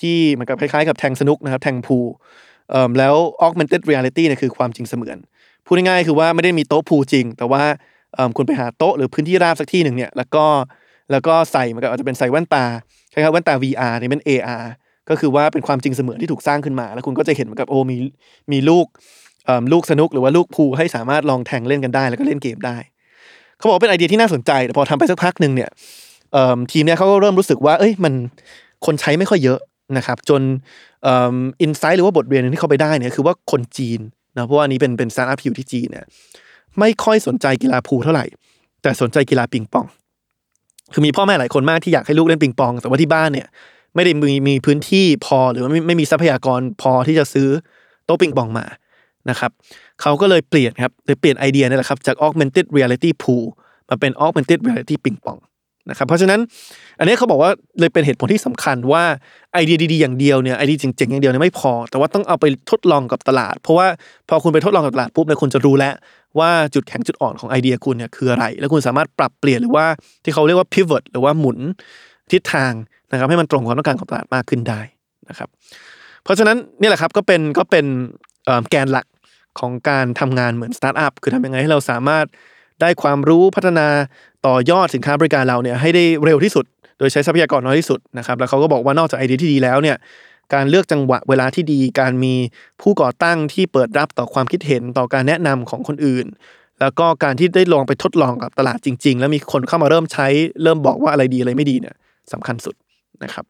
[0.00, 1.98] ที่เหมือนกับคล้ายๆกับแทงสนุกนะครับแทง pool
[2.70, 3.14] เอ่อแล้ว
[3.46, 5.18] augmented reality เนี่ยคือความจริงเสมือน
[5.66, 7.62] พูดง่ายๆคือว่าไม่ได้มีโต๊ะพูจริง แต่ว่า
[8.36, 10.44] คุณไปหาโต๊ะหรือพื้นที่ราบสักที่หนึ่งเนี่ยแล้วก็
[11.10, 12.64] แล้วก็ใส่เหมือนกับอาจจะเป็นใส่แว่นตา
[13.12, 14.64] คล้ายๆแว่นตา VR เนี่ยเป็น AR
[15.10, 17.96] ก็คือว่าเป็นความจริงเสมือนที่ถูกสร้างขึ้นมา แล้วคุณก็จะเห็นเหมือนกับโอ้มี
[18.52, 18.86] มีลูก
[19.72, 22.76] ลูกสนุกหรือว่าลูกพูให้สามารถลองแทงเล่นกันได้ แล้วก็เล่นเกมได้
[23.58, 25.70] เขาบอกว่าเป็นไอเดียที่น่าสนใจแต่พอทำไปสักพักหนึ่งเนี่ย
[26.72, 28.14] ทีมเนี่ยเขาก็เริ่มรู้สึกว่า เอ้ยมัน
[28.86, 29.58] คนใช้ไม่ค่อยเยอะ
[29.96, 30.42] นะครับ จน
[31.08, 34.00] insight หรือว่าบทเรียนที่เขาไปได้เนี่ยคือว่าคนจีน
[34.36, 36.04] นะเพราะว่าอันนี้เป็นเป็นสตาร์ทอัพอยู่ที่จีนเนี่ย
[36.80, 38.24] ไม่ค่อยสนใจกีฬา pool เท่าไหร่
[38.82, 39.86] แต่สนใจกีฬาปิงปอง
[40.92, 43.46] คือมีพ่อแม่หลายคนมากที่อยากให้ลูกเล่นปิงปอง แต่ว่าที่บ้านเนี่ย
[43.94, 47.48] ไม่ได้มีมีพื้นที่พอหรือว่าไม่ไม่มีทรัพยากรพอที่จะซื้อ
[48.04, 48.66] โต๊ะปิงปองมา
[49.30, 49.50] นะครับ
[50.02, 53.44] เขาก็เลยเปลี่ยนครับเลยเปลี่ยนไอเดียนี่แหละครับจาก augmented reality pool
[53.88, 55.38] มาเป็น augmented reality ปิงปอง
[55.90, 56.40] นะครับเพราะฉะนั้น
[56.98, 59.04] อันนี้เขาบอกว่าเลยเป็นเหตุผลที่สำคัญว่า
[59.54, 63.86] ไอเดียดีๆอย่างเดียวเนี่ยไอเดียเจ๋งๆอย่างเดียวเนี่ยไม่พอ แต่ว่าต้องเอาไปทดลองกับตลาด เพราะว่า
[64.28, 65.94] พอคุณไปทดลองกับตลาดปุ๊บเนี่ยคุณจะรู้แล้ว
[66.40, 69.86] ว่าจุดแข็งจุดอ่อนของไอเดียคุณเนี่ยคืออะไร แล้วคุณสามารถปรับเปลี่ยนหรือว่า
[70.24, 71.58] ที่เขาเรียกว่า pivot หรือว่าหมุน
[72.32, 72.72] ทิศทาง
[73.10, 74.80] นะครับ ให้มันตรงความต้องการของตลาดมากขึ้นได้
[75.28, 75.48] นะครับ
[76.24, 77.86] เพราะฉะนั้นนี่แหละครับก็เป็นก็เป็น
[78.70, 79.06] แกนหลัก
[79.60, 82.26] ของการทำงานเหมือนสตาร์ทอัพคือทำยังไงให้เราสามารถ
[82.80, 83.86] ได้ความรู้พัฒนา
[84.46, 86.64] ต่อยอดสินค้าบริการเราเนี่ยให้ได้เร็วที่สุด
[86.98, 89.96] โดยใช้ทรัพยากรน้อยที่สุดนะครับ แล้วเขาก็บอกว่านอกจากไอเดียที่ดีแล้วเนี่ย
[90.54, 92.34] การเลือกจังหวะเวลาที่ดี การมี
[92.80, 96.26] ผู้ก่อตั้งที่เปิดรับต่อความคิดเห็นต่อการแนะนำของคนอื่น
[96.80, 100.26] แล้วก็การที่ได้ลองไปทดลองกับตลาดจริง ๆ แล้วมีคนเข้ามาเริ่มใช้
[100.62, 101.94] เริ่มบอกว่าอะไรดีอะไรไม่ดีเนี่ย
[102.32, 102.74] สำคัญสุด
[103.24, 103.44] นะครับ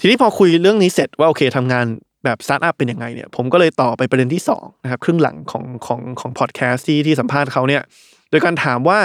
[0.00, 1.86] ทีนี้พอคุยเรื่องนี้เสร็จว่าโอเคทำงาน
[2.24, 7.82] แบบสตาร์ทอัพเป็นยังไงเนี่ยผมก็เลยต่อไปประเด็นที่2นะครับครึ่งหลังของของของพอดแคสต์ที่ที่สัมภาษณ์เขาเนี่ย
[8.30, 8.98] โดยการถามว่า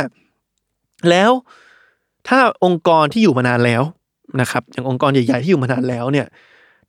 [1.09, 1.31] แล้ว
[2.27, 3.83] ถ้าองค์กรที่อยู่มานานแล้ว
[4.41, 6.27] นะครับอย่างองค์กรใหญ่ ๆ ที่อยู่มานานแล้วเนี่ย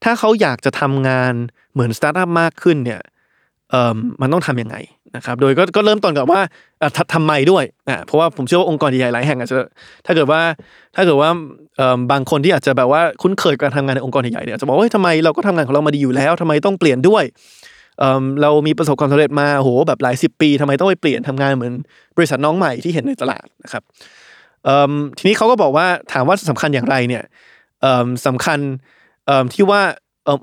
[0.04, 1.34] ถ้าเขาอยากจะทำงาน
[1.72, 3.00] เหมือนสตาร์ทอัพมากขึ้นเนี่ย
[3.70, 4.76] เอ่อมันต้องทำยังไง
[5.16, 6.40] นะครับ โดยก็ก็เริ่มต้นกับว่า
[6.96, 9.56] ทำทำไมด้วยอะเพราะว่าผมเชื่อว่าองค์กรใหญ่ๆหลายแห่งอาจจะ
[10.06, 10.40] ถ้าเกิดว่า
[10.96, 11.30] ถ้าเกิดว่า
[11.76, 17.24] เอ่อบางคนที่อาจจะแบบว่าคุ้นเคยกับการทำงานในองค์กรใหญ่ๆเนี่ยจะบอกว่าทำไมเราก็ทำงานของเรามาดีอยู่แล้วทำไมต้องเปลี่ยนด้วย
[17.98, 21.72] เอิ่มเรามีประสบความสำเร็จมาโหแบบหลายสิบปีทำไมต้องไปเปลี่ยนทำงานเหมือน
[22.16, 23.82] บริษัทน้องใหม่ที่เห็นในตลาดนะครับ
[24.64, 27.22] เอิ่มทีนี้เขาก็บอกว่าถามว่าสำคัญอย่างไรเนี่ย
[27.80, 28.58] เอิ่มสำคัญ
[29.54, 29.82] ที่ว่า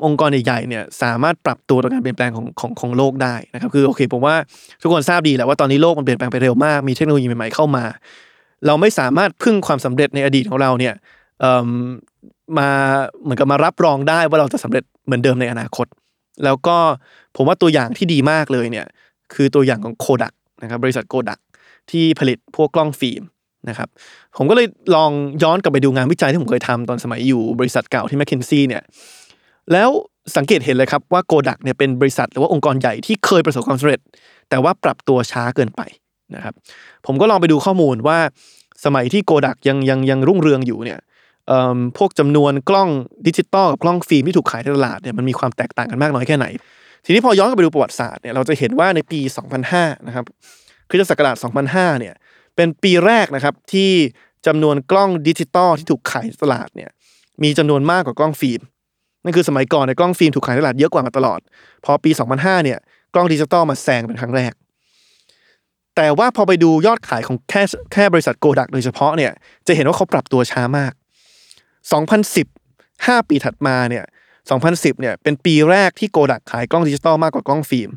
[0.06, 4.36] องค์กรใหญ่ๆเนี่ยสามารถปรับตัวต่อการเปลี่ยนแปลงของของของโลกได้นะครับคือโอเคผมว่า
[4.82, 7.84] ทุกคนทราบดีแหละว่าตอนนี้โลกมันเปลี่ยนแปลงไปเร็วมากมีเทคโนโลยีใหม่ๆเข้ามา
[8.66, 10.94] เราไม่สามารถพึ่งความสำเร็จในอดีตของเราเนี่ย
[11.64, 11.66] ม
[12.58, 12.70] มา
[13.24, 15.88] เหมือนกับมารับรองได้ว่าเราจะสำเร็จเหมือนเดิมในอนาคต
[16.44, 16.78] แล้วก็
[17.36, 18.86] ผมว่าตัวอย่างที่ดีมากเลยเนี่ย
[19.34, 21.40] คือตัวอย่างของโคดักนะครับบริษัทโคดัก
[21.92, 23.22] ที่ผลิตพวกกล้องฟิล์ม
[23.70, 23.88] นะครับ
[24.38, 25.12] ผมก็เลยลอง
[25.44, 28.84] ย้อนกลับไปดูงานวิจัยที่ผมเคยทำตอนสมัยอยู่บริษัทเก่าที่ m c k เคนซี่เนี่ย
[29.74, 29.90] แล้ว
[30.38, 34.00] สังเกตเห็นเลยครับว่าโกดักเนี่ยเป็นบริษัทหรือว่าองค์กรใหญ่ที่เคยประสบความสำเร็จ
[34.50, 35.82] แต่ว่าปรับตัวช้าเกินไป
[36.36, 36.54] นะครับ
[37.06, 38.20] ผมก็ลองไปดูข้อมูลว่า
[38.86, 41.00] สมัยที่โกดักยังยังยังรุ่งเรืองอยู่เนี่ย
[41.98, 42.90] พวกจำนวนกล้อง
[43.28, 46.46] ดิจิตอลกับกล้องฟิล์มที่ถูกขายในตลาดเนี่ยมันมีความแตกต่างกันมากน้อยแค่ไหน
[47.06, 49.20] ทีนี้พอย้อนกลับไปดูประวัติศาสตร์เนี่ยเราจะเห็นว่าในปี
[49.64, 50.26] 2005 นะครับ
[50.90, 51.36] คริสตศักราช
[51.68, 52.14] 2005 เนี่ย
[52.58, 53.92] เป็นปีแรกนะครับที่
[54.48, 56.90] จำนวนกล้องดิจิตอลที่ถูกขายในตลาดเนี่ย
[57.44, 58.62] มีจำนวนมากกว่ากล้องฟิล์ม
[59.24, 61.40] นั่นคือสมัยก่อนในกล้องฟิล์มถูกขายในตลาดเยอะกว่ามาตลอด
[61.86, 62.80] พอปี 2005 เนี่ย
[63.14, 64.54] กล้องดิจิตอลมาแซงเป็นครั้งแรก
[65.96, 67.62] แต่ว่าพอไปดูยอดขายของแค่
[67.94, 69.32] แค่บริษัทโกดักโดยเฉพาะเนี่ย
[69.68, 70.94] จะเห็นว่าเขาปรับตัวช้ามาก
[72.14, 74.06] 2010 5 ปีถัดมาเนี่ย
[74.52, 77.90] 2010 เนี่ยเป็นปีแรกที่โกดักขายกล้องดิจิตอลมากกว่ากล้องฟิล์ม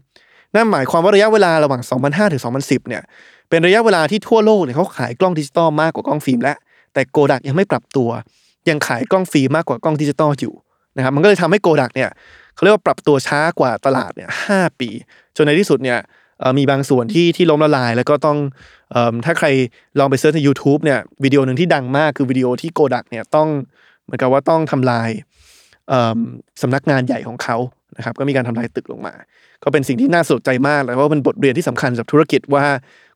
[0.54, 3.02] นั่นหมายความว่าระยะเวลาระหว่าง 2005 ถึง 2010 เนี่ย
[3.50, 6.56] เป็นระยะเวลาที่ทั่วโลกเนี่ยเขาขายกล้องดิจิตอลมากกว่ากล้องฟิล์มแล้ว
[6.92, 8.08] แต่โกดักยังไม่ปรับตัว
[8.68, 10.54] ยังขายกล้องฟิล์มมากกว่ากล้องดิจิตอลอยู่
[10.96, 12.10] นะครับมันก็เลยทำให้โกดักเนี่ย
[12.54, 14.88] เขาเรียกว่าปรับตัวช้ากว่าตลาดเนี่ย5ปี
[15.36, 15.98] จนในที่สุดเนี่ย
[16.58, 18.38] มีบางส่วนที่ที่ล้มละลาย แล้วก็ต้องเอ่
[18.94, 19.46] อถ้าใคร
[19.98, 23.48] ลองไป search ใน u t u b e เนี่ยวิดีโอหนึ่งที่ดังมากคือวิดีโอที่โกดักเนี่ยต้อง
[24.04, 25.10] เหมือนกับว่าต้องทำลาย
[25.88, 26.18] เอิ่ม
[26.62, 27.56] สำนักงานใหญ่ของเขา
[27.96, 29.14] นะครับก็มีการทำลายตึกลงมา
[29.62, 32.64] ก็เป็นสิ่งที่น่าสนใจมากแล้วว่าเป็นบทเรียนที่สำคัญสำหรับธุรกิจว่า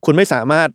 [0.06, 0.68] คุณไม่สามารถ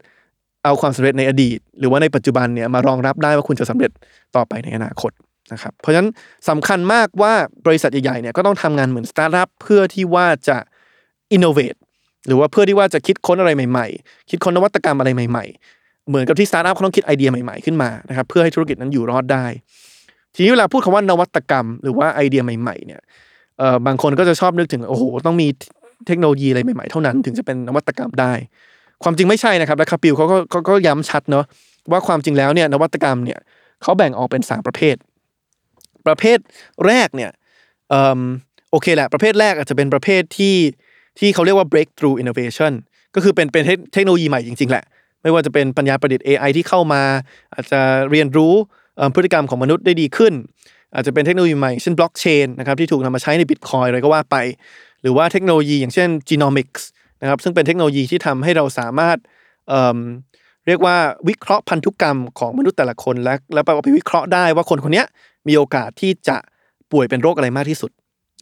[0.63, 3.91] เอาความสำเร็จในอดีต หรือว่าในปัจจุบันเนี่ยมารองรับได้ว่าคุณจะสำเร็จ
[4.35, 5.11] ต่อไปในอนาคต
[5.53, 6.09] นะครับเพราะฉะนั้น
[6.49, 7.33] สำคัญมากว่า
[7.65, 10.57] บริษัทใหญ่ๆเนี่ยก็ต้องทำงานเหมือนสตาร์ทอัพเพื่อที่ว่าจะ
[11.35, 11.79] innovate
[12.27, 19.45] หรือว่าเพื่อที่ว่าจะคิดค้นอะไรใหม่ๆ คิดค้นนวัตกรรมอะไรใหม่ ๆ เหมือนกับที่สตาร์ทอัพเขาต้องคิดไอเดียใหม่ๆขึ้นมานะครับเพื่อให้ธุรกิจนั้นอยู่รอดได้
[20.35, 23.01] ทีนี้เวลาพูดคำว่านวัตกรรม หรือว่าไอเดียใหม่ ๆเนี่ย
[23.59, 25.47] เอ่อบางคนก็จะชอบนึกถึงโอ้โหต้องมี
[26.07, 28.33] เทคโนโลยีอะไรใหม่ๆเท่านั้น ถึงจะเป็นนวัตกรรมได้
[29.03, 31.45] ความจริงไม่ใช่นะครับและคาปิลเขาก็เขาก็ย้ำชัดเนาะ
[31.91, 33.39] ว่าความจริงแล้วเนี่ยนวัตกรรมเนี่ย
[33.81, 34.95] เขาแบ่งออกเป็นสามประเภท
[36.07, 36.37] ประเภท
[36.85, 37.31] แรกเนี่ย
[37.89, 38.21] เอ่อ
[38.71, 40.55] โอเคแหละประเภทแรกอาจจะเป็นประเภทที่
[41.19, 42.73] ที่เขาเรียกว่า breakthrough innovation
[43.15, 44.83] ก็คือเป็นเป็นเทคโนโลยีใหม่จริง ๆ แหละ
[45.21, 47.01] ไม่ว่าจะเป็นปัญญาประดิษฐ์ AI ที่เข้ามา
[47.53, 47.81] อาจจะ
[48.11, 48.53] เรียนรู้
[49.15, 50.33] พฤติกรรมของมนุษย์ได้ดีขึ้น
[50.95, 54.37] อาจจะเป็นเทคโนโลยีใหม่เช่นบล็อกเชนนะครับที่ถูกนำมาใช้ในบิตคอยอะไรก็ว่าไป
[55.01, 56.83] หรือว่าเทคโนโลยีอย่างเช่น genomics
[57.21, 59.17] นะครับซึ่งเป็นเทคโนโลยีที่ทำให้เราสามารถ
[59.69, 60.97] เเรียกว่า
[61.29, 65.03] วิเคราะห์พันธุกรรมของมนุษย์แต่ละคน และแล้วไปวิเคราะห์ได้ว่าคนคนนี้
[65.47, 66.37] มีโอกาสที่จะ
[66.91, 67.91] ป่วยเป็นโรคอะไรมากที่สุด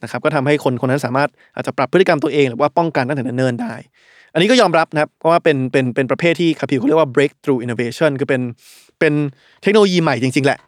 [0.02, 3.74] นะครับก็ทำให้คนคนนั้นสามารถอาจจะปรับพฤติกรรมตัวเอง หรือว่าป้องกันตั้งแต่เนิ่นๆได้
[4.32, 8.42] อันนี้ก็ยอมรับนะครับเพราะว่าเป็นเป็นเป็นประเภทที่คาพิวเขาเรียกว่า breakthrough innovation คือเป็น
[9.00, 9.12] เป็น
[9.62, 10.58] เทคโนโลยีใหม่จริง ๆ แหละ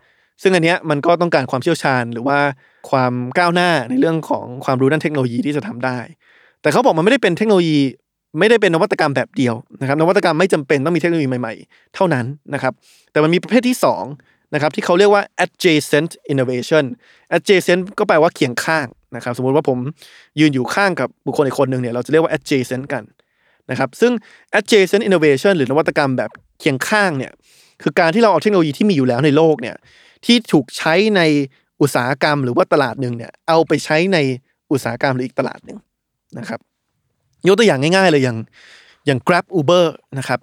[0.42, 2.38] ซึ่งอันเนี้ยมันก็ต้องการความเชี่ยวชาญ หรือว่า
[2.90, 5.98] ความก้าวหน้าในเรื่องของความรู้ด้านเทคโนโลยีที่จะทำได้
[6.62, 7.78] แต่เขาบอกมันไม่ได้เป็นเทคโนโลยี
[8.38, 12.72] ไม่ได้เป็นนวัตกรรมแบบเดียวนะครับ นวัตกรรมไม่จำเป็นต้องมีเทคโนโลยีใหม่ๆ เท่านั้นนะครับ
[13.12, 14.04] แต่มันมีประเภทที่สอง
[14.54, 16.84] นะครับที่เขาเรียกว่า adjacent innovation
[17.36, 19.78] adjacent ก็แปลว่าเคียงข้างนะครับ สมมุติว่าผม
[20.40, 23.02] ยืนอยู่ข้างกับบุคคลอีกคนหนึ่งเนี่ยเราจะเรียกว่า adjacent กัน
[23.70, 24.12] นะครับ ซึ่ง
[24.58, 27.32] adjacent innovation หรือนวัตกรรมแบบเคียงข้างเนี่ย
[27.82, 29.76] คือการที่เราเอาเทคโนโลยีที่มีอยู่แล้วในโลกเนี่ย
[30.26, 31.22] ที่ถูกใช้ใน
[31.80, 34.18] อุตสาหกรรมหรือว่าตลาดหนึ่งเนี่ยเอาไปใช้ใน
[34.72, 35.78] อุตสาหกรรมหรืออีกตลาดหนึ่ง
[36.38, 36.60] นะครับ
[37.48, 38.36] ยกตัวอย่างง่ายๆเลยอย่าง
[39.06, 39.84] อย่าง Grab Uber
[40.18, 40.38] นะครับ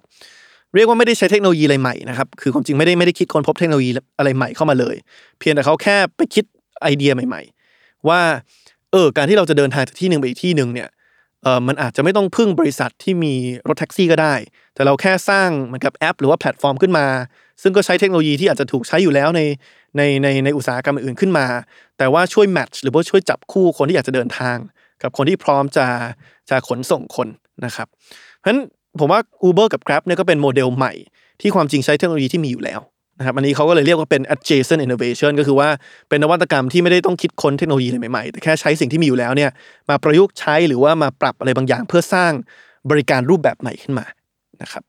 [0.74, 4.96] เรียกว่าไม่ได้ใช้เทคโนโลยีอะไรใหม่นะครับ คือความจริงไม่ได้ไม่ได้คิดค้นพบเทคโนโลยีอะไรใหม่เข้ามาเลย
[5.38, 6.44] เพียงแต่เขาแค่ไปคิด
[6.82, 7.42] ไอเดียใหม่
[7.74, 8.20] ๆ ว่า
[8.92, 10.88] เออการที่เราจะเดินทางจากที่หนึ่งไปอีกที่หนึ่งเนี่ย
[11.42, 13.34] เออมันอาจจะไม่ต้องพึ่งบริษัทที่มี
[13.68, 14.34] รถแท็กซี่ก็ได้
[14.74, 17.06] แต่เราแค่สร้างเหมือนกับแอป หรือว่าแพลตฟอร์มขึ้นมา
[17.62, 19.40] ซึ่งก็ใช้เทคโนโลยีที่อาจจะถูกใช้อยู่แล้วใน
[19.96, 21.46] ในในในอุตสาหกรรมอื่นขึ้นมา
[21.98, 24.56] แต่ว่าช่วยแมทช์หรือว่าช่วยจับคู่คนที่อยากจะเดินทาง
[25.02, 25.86] กับคนที่พร้อมจะ
[26.50, 27.28] จะขนส่งคน
[27.64, 27.86] นะครับ
[28.38, 28.60] เพราะฉะนั้น
[29.00, 30.92] ผมว่า Uber กับ Grab เนี่ยก็เป็นโมเดลใหม่
[31.40, 32.80] ที่ความจริงใช้เทคโนโลยีที่มีอยู่แล้ว
[33.18, 35.68] นะครับอันนี้เขาก็เลยเรียกว่าเป็น adjacent innovation ก็คือว่า
[36.08, 39.50] เป็นนวัตกรรมที่ไม่ได้ต้องคิดค้นเทคโนโลยีอะไรใหม่ๆ แต่แค่ใช้สิ่งที่มีอยู่แล้วเนี่ย
[39.88, 42.32] มาประยุกต์ใช้หรือว่ามาปรับอะไรบางอย่าง เพื่อสร้าง
[42.90, 44.06] บริการรูปแบบใหม่ขึ้นมา
[44.62, 44.82] นะครับ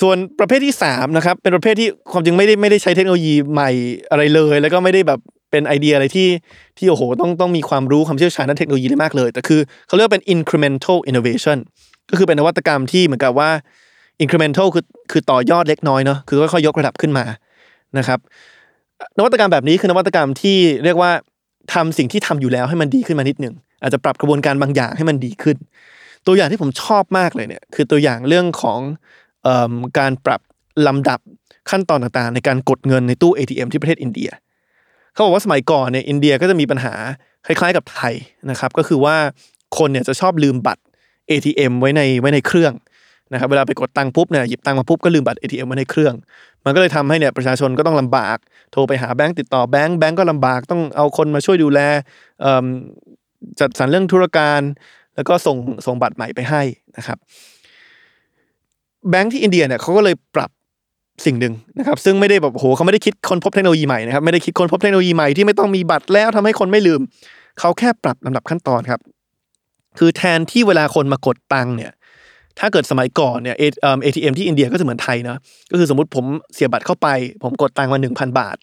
[0.00, 3.70] ส่วนประเภทที่3นะครับเป็นประเภทที่ความจริงไม่ได้ไม่ได้ใช้เทคโนโลยีใหม่
[4.10, 5.20] อะไรเลย แล้วก็ไม่ได้แบบ
[5.52, 6.28] เป็นไอเดียอะไรที่
[6.78, 11.58] ที่โอ้โหต้องต้องมีความรู้ความเชี่ยวชาญด้านเทคโนโลยีได้มากเลย แต่คือเขาเรียกว่าเป็น incremental innovation
[12.10, 13.50] ก็คือเป็นนวัตกรรมที่เหมือนกับว่า
[14.22, 17.24] incremental คือคือต่อยอดเล็กน้อยเนาะคือค่อยๆยกระดับขึ้นมา
[17.98, 18.18] นะครับ
[19.18, 21.10] นวัตกรรมแบบนี้คือนวัตกรรมที่เรียกว่า
[21.74, 25.56] ทำสิ่งที่ทำอยู่แล้วให้มันดีขึ้นมานิดหนึ่งอาจจะปรับกระบวนการบางอย่างให้มันดีขึ้น
[26.26, 28.80] ตัวอย่างที่ผมชอบมากเลยเนี่ยคือตัวอย่างเรื่องของ
[29.46, 29.48] อ
[29.98, 30.40] การปรับ
[30.86, 31.20] ลำดับ
[31.70, 34.30] ขั้นตอนต่างๆ ในการกดเงินในตู้ ATM ที่ประเทศอินเดีย
[35.12, 36.94] เขาบอกว่าสมัยก่อนเนี่ยอินเดียก็จะมีปัญหา
[37.46, 38.14] คล้ายๆกับไทย
[38.50, 39.16] นะครับ ก็คือว่า
[39.78, 40.82] คนเนี่ยจะชอบลืมบัตร
[41.30, 42.72] ATM ไว้ในไว้ในเครื่อง
[43.32, 46.14] นะครับเวลาไปกดตังค์ปุ๊บเนี่ยหยิบตังค์มาปุ๊บก็ลืมบัตร ATM ไว้ในเครื่อง
[46.64, 48.36] มันก็เลยทำให้เนี่ยประชาชนก็ต้องลำบาก
[48.72, 51.80] โทรไปหาแบงก์ติดต่อแบงก์แบงก์ก็ลำบากต้องเอาคนมาช่วยดูแล
[53.60, 54.60] จัดสรรเรื่องธุรการ
[55.16, 56.62] แล้วก็ส่งส่งบัตรใหม่ไปให้
[56.96, 57.18] นะครับ
[59.10, 60.50] แบงก์ที่อินเดียเนี่ยเขาก็เลยปรับ
[61.24, 67.00] สิ่งหนึ่งนะครับซึ่งไม่ได้แบบโหเขาไม่ได้คิดค้นพบเทคโนโลยีใหม่นะครับไม่ได้คิดค้นพบเทคโนโลยีใหม่ที่ไม่ต้องมีบัตรแล้วทำให้คนไม่ลืม
[67.60, 69.00] เขาแค่ปรับลำดับขั้นตอนครับ
[69.98, 71.92] คือแทนที่เวลาคนมากดตังค์เนี่ย
[72.58, 73.64] ถ้าเกิดสมัยก่อนเนี่ยเอ
[74.14, 75.36] ทีเอ็มที่อินเดียก็จะเหมือนไทยนะ
[75.70, 77.08] ก็คือสมมติผมเสียบัตรเข้าไป
[77.42, 78.56] ผมกดตังค์มาหนึ่งพันบาท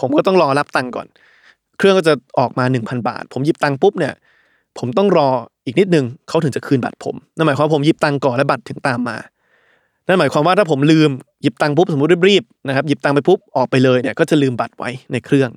[0.00, 1.06] ผมก็ต้องรอรับตังค์ก่อน
[1.78, 4.14] เครื่องก็จะออกมาหนึ่งพันบาท ผมหยิบตังค์ปุ๊บเนี่ย
[4.78, 5.28] ผมต้องรอ
[5.66, 9.16] อีกนิดนึงเขาถึงจะคืนบัตรผมนั่นหมายความว่าผมหยิบตังค์ก่อนแล้วบัตรถึงตามมา
[10.06, 11.10] นั่นหมายความว่าถ้าผมลืม
[11.42, 15.50] หยิบตังค์ปุ๊บสมมติรีบๆนะครับหยิบตังค์ไปปุ๊บออกไปเลยเนี่ยก็จะลืมบัตรไว้ในเครื่อง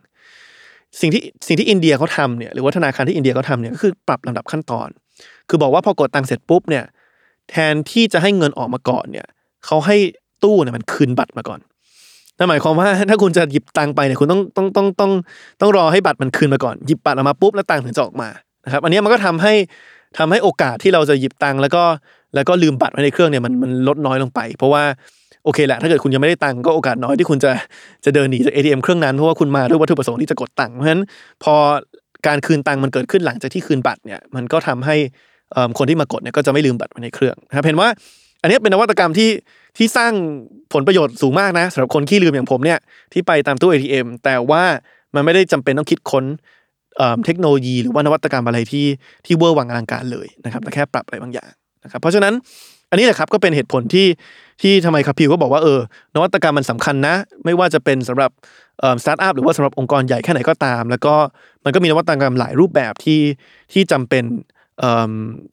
[1.00, 4.88] สิ่งที่สิ่งที่อินเดียเขาทำเนี่ยหรือว่าธนาคารที่อินเดียเขาทำเนี่ยก็คือปรับลำดับขั้นตอน
[5.50, 6.84] คือบอกว่าพอกดตังค์เสร็จปุ๊บเนี่ย
[7.50, 9.28] แทนที่จะให้เงินออกมาก่อนเนี่ย
[9.66, 9.98] เขาให้
[10.44, 11.60] ตู้เนี่ยมันคืนบัตรมาก่อน
[12.38, 15.12] นั่นหมายความว่าถ้าคุณจะหยิบตังค์ไปเนี่ยคุณต้องต้องต้องต้อง
[15.62, 18.30] ต้องรอให้บัตรมันคืนมาก่อนหยิบบัตรออกมาปุ๊บแล้วตังค์ถึงจะออกมา
[18.66, 19.54] นะครับอันนี้มันก็ทำให้
[20.18, 21.84] ทำให้โอกาสที่เราจะหยิบตังค์แล้วก็
[22.36, 24.84] แล้วก็ลืมบัตรไว้ในเครื่องเนี่ยมันมันลดน้อยลงไป เพราะว่า
[25.46, 27.52] โอเคแหละถ้าเกิดคุณยังไม่ได้ตังค์ก็โอกาสน้อยที่คุณจะ
[28.06, 31.04] จะเดินหนีจาก ATM เครื่องนั้นเพราะว่าคุณมาด้วยวัตถุประสงค์ที่จะกดตังค์เพราะฉะนั้น
[31.44, 31.56] พอ
[32.28, 34.96] การคืนตังค์มันเกิดขึ้นหลังจากที่คืนบัตรเนี่ยมันก็ทำให้
[35.78, 37.90] คนที่มากดเนี่ยก็จะไม่ลืมบัตรไว้ในเครื่องนะครับเห็นว่า
[38.42, 39.30] อันนี้เป็นนวัตกรรมที่
[39.78, 40.14] ที่สร้าง
[40.74, 42.80] ผลประโยชน์สูงมากนะสำหรับคนขี้ลืมอย่างผมเนี่ย
[43.14, 44.64] ที่ไปตามตู้ ATM แต่ว่า
[45.16, 46.26] มันไม่ได้จำเป็นต้องคิดค้น
[46.98, 48.86] เอิ่มเทคโนโลยี หรือว่านวัตกรรมอะไรที่
[49.26, 51.50] ที่เวอร์วังอลังการเลยนะครับแต่แค่ปรับอะไรบางอย่าง
[51.84, 52.34] นะครับเพราะฉะนั้น
[52.90, 54.08] อันนี้แหละครับก็เป็นเหตุผลที่
[54.62, 55.80] ที่ทำไมคาพิวก็บอกว่าเออ
[56.16, 57.16] นวัตกรรมมันสำคัญนะ
[57.46, 58.32] ไม่ว่าจะเป็นสำหรับ
[59.04, 61.16] สตาร์ทอัพหรือว่าสำหรับองค์กรใหญ่แค่ไหนก็ตาม แล้วก็
[61.64, 63.22] มันก็มีนวัตกรรมหลายรูปแบบที่
[63.74, 64.24] ที่จำเป็น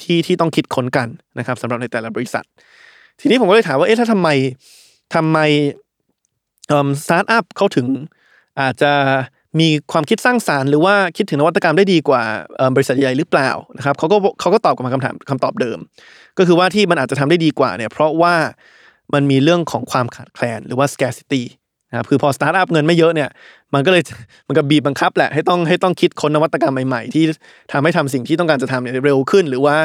[0.02, 1.08] ที่ที่ต้องคิดค้นกัน
[1.38, 2.44] นะครับสำหรับในแต่ละบริษัท
[3.20, 4.28] ทีนี้ผมก็เลยถามว่าเอ๊ะถ้าทำไม
[5.14, 5.38] ทำไม
[7.04, 7.86] สตาร์ทอัพเขาถึง
[8.60, 8.92] อาจจะ
[9.60, 12.22] มีความคิดสร้างสารรค์หรือว่าคิดถึงนวัตกรรมได้ดีกว่า
[12.74, 15.78] บริษัทใหญ่หรือเปล่านะครับเขาก็เขาก็ตอบกลับมาคำถามคำตอบเดิม
[16.38, 18.34] ก็คือว่าที่มันอาจจะทำได้ดีกว่าเนี่ยเพราะว่า
[19.14, 21.42] มันมีเรื่องของความขาดแคลนหรือว่า scarcity
[21.90, 23.30] นะครับคือพอสตาร์ทอัพเงินไม่เยอะเนี่ย
[23.74, 24.02] มันก็เลย
[24.48, 27.24] มันก็บีบบังคับแหละให้ต้องให้ต้องคิดค้นนวัตกรรมใหม่ๆ ที่
[27.72, 29.76] ทำให้ทำสิ่งที่ต้องการจะทำเนี่ยเร็วขึ้น หรือว่า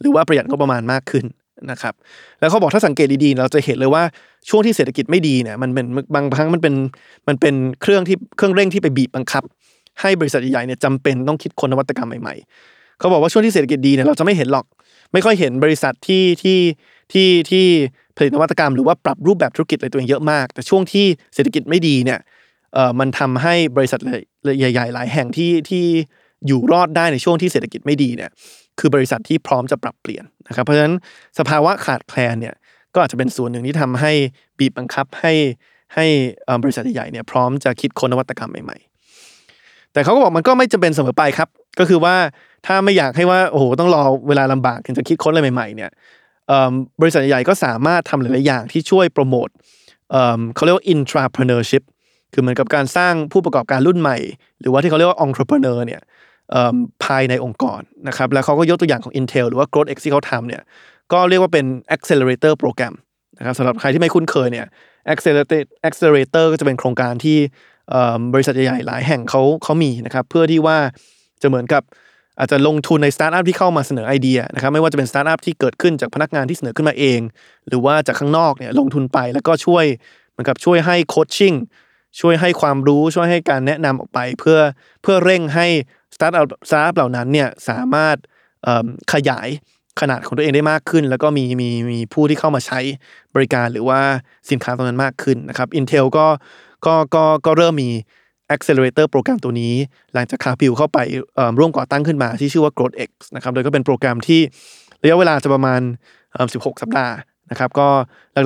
[0.00, 1.24] หรือว่าประหยัดงบประมาณมากขึ้น
[1.70, 1.94] นะครับ
[2.40, 4.02] แล้วเขาบอกถ้าสังเกตดีๆ เราจะเห็นเลยว่า
[4.48, 6.74] ช่วงที่เศรษฐกิจไม่ดีเนี่ยมันเป็นบางครั้งมันเป็น
[7.28, 9.42] มันเป็นเครื่องที่เครื่องเร่งที่ไปบีบบังคับ
[10.00, 14.66] ให้บริษัทใหญ่ๆเนี่ยจำเป็นต้องคิดค้นนวัตกรรมใหม่ๆเขาบอกว่าช่วงที่เศรษฐกิจดีเนี่ยเราจะไม่เห็นหรอก
[15.12, 16.58] ไม่ค่อยเห็นบริษัทที่ที่
[17.12, 17.64] ที่ที่
[18.16, 22.20] ผลิตนวัตกรรมหรือว่าปรับรูปแบบธุรกิจอะไรตัวเองเยอะมาก แต่ช่วงที่เศรษฐกิจไม่ดีเนี่ย
[22.74, 24.00] เอ่อมันทำให้บริษัท
[24.60, 25.84] ใหญ่ๆหลายแห่งที่ที่
[26.46, 28.30] อยู่รอดได้ในช่วงที่เศรษฐกิจไม่ดีเนี่ย
[28.78, 30.94] คือบริษัทที่พร้อมจะปรับเปลี่ยนนะครับ เพราะฉะนั้น
[31.38, 32.54] สภาวะขาดแคลนเนี่ย
[32.94, 34.12] ก็อาจจะเป็นส่วนหนึ่งที่ทำให้
[34.58, 35.32] บีบบังคับให้
[35.94, 36.06] ให้
[36.62, 42.14] บริษัทใหญ่ๆเนี่ยพร้อมจะคิดค้นนวัตกรรมใหม่ๆ แต่เขาก็บอกมันก็ไม่จำเป็นเสมอไปครับ ก็คือว่า
[42.66, 45.90] ถ้าไม่อยากให้ว่าโอ้โหต้องรอเวลาลำบากถึงจะคิดค้นอะไรใหม่ๆเนี่ย
[47.00, 49.48] บริษัทใหญ่ก็สามารถทำหลายๆอย่างที่ช่วยโปรโมท
[50.54, 51.82] เขาเรียกว่า intrapreneurship
[52.32, 54.18] คือเหมือนกับการสร้างผู้ประกอบการรุ่นใหม่
[54.60, 56.00] หรือว่าที่เขาเรียกว่า entrepreneur เนี่ย
[57.04, 60.62] ภายในองค์กรนะครับแล้วเขาก็ยกตัวอย่างของ Intel หรือว่า Growth X ที่เขาทำเนี่ย
[61.12, 62.94] ก็เรียกว่าเป็น accelerator โปรแกรม
[63.38, 64.66] นะครับสำหรับใครที่ไม่คุ้นเคยเนี่ย
[65.12, 67.38] accelerator accelerator ก็จะเป็นโครงการที่
[68.34, 70.78] บริษัทใหญ่ๆหลายแห่งเขาเขามีนะครับเพื่อที่ว่า
[71.42, 71.82] จะเหมือนกับ
[72.38, 77.20] อาจจะลงทุนในสตาร์ทอัพที่เข้ามาเสนอไอเดียนะครับไม่ว่าจะเป็นสตาร์ทอัพที่เกิดขึ้นจากพนักงานที่เสนอขึ้นมาเอง
[77.68, 79.84] หรือว่าจากข้างนอกเนี่ยลงทุนไปแล้วก็ช่วย
[80.30, 81.54] เหมือนกับช่วยให้ coaching
[82.20, 84.58] ช่วยให้ความรู้ช่วยให้การแนะนำออกไป เพื่อ
[85.02, 85.66] เพื่อเร่งให้
[86.16, 88.16] สตาร์ทอัพสตาร์ทอัพเหล่านั้นเนี่ยสามารถ
[89.12, 89.48] ขยาย
[90.00, 92.80] ขนาดของตัวเองได้มากขึ้น แล้วก็มีมีมีผู้ที่เข้ามาใช้
[93.34, 94.00] บริการหรือว่า
[94.50, 96.26] สินค้าตรงนั้นมากขึ้นนะครับ Intel ก็
[96.86, 97.90] ก็ก็ก็เริ่มมี
[98.54, 99.74] accelerator โปรแกรมตัวนี้
[100.14, 100.98] หลังจากคาพิวเข้าไป
[101.58, 104.40] ร่วมก่อตั้งขึ้นมาที่ชื่อว่า Growth X นะครับโดยก็เป็นโปรแกรมที่
[105.02, 105.80] ระยะเวลาจะประมาณ
[106.34, 107.14] 16 สัปดาห์
[107.50, 107.88] นะครับก็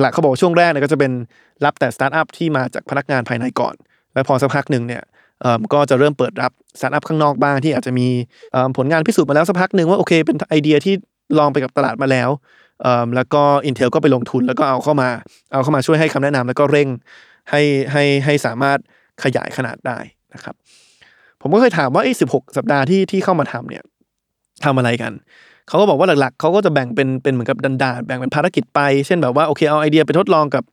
[0.01, 1.11] หลักๆเขาบอกช่วงแรกเนี่ยก็จะเป็น
[1.65, 3.75] รับแต่สตาร์ทอัพที่มาจากพนักงานภายในก่อน
[4.13, 5.03] แล้วพอสักพักหนึ่งเนี่ย
[5.73, 8.07] ก็จะเริ่มเปิดรับสตาร์ทอัพข้างนอกบ้างที่อาจจะมี
[8.77, 10.93] ผลงานพิสูจน์มาแล้วสักพักหนึ่งว่าโอเคเป็นไอเดียที่
[11.39, 12.29] ลองไปกับตลาดมาแล้ว
[13.15, 15.09] แล้วก็ Intel ก็ไปลงทุนแล้วก็เอาเข้ามา
[15.51, 16.87] เอาเข้ามาช่วยให้คำแนะนำแล้วก็เร่ง
[17.49, 18.77] ให้ให้ให้สามารถ
[19.23, 19.97] ขยายขนาดได้
[20.33, 20.55] นะครับ
[21.41, 23.83] ผมก็เคยถามว่าไอ้สิบหกสัปดาห์ที่ที่เข้ามาทำเนี่ย
[24.65, 25.13] ทำอะไรกัน
[25.67, 30.63] เขาก็บอกว่าหลักๆ เขาก็จะแบ่งเป็นเป็นเหมือนกับดันดานแบ่งเป็นภารกิจไป เช่นแบบว่าโอเคเอาไอเดียไปทดลองกับ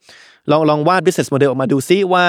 [0.51, 2.25] ลองลองวาด business model ออกมาดูซิว่า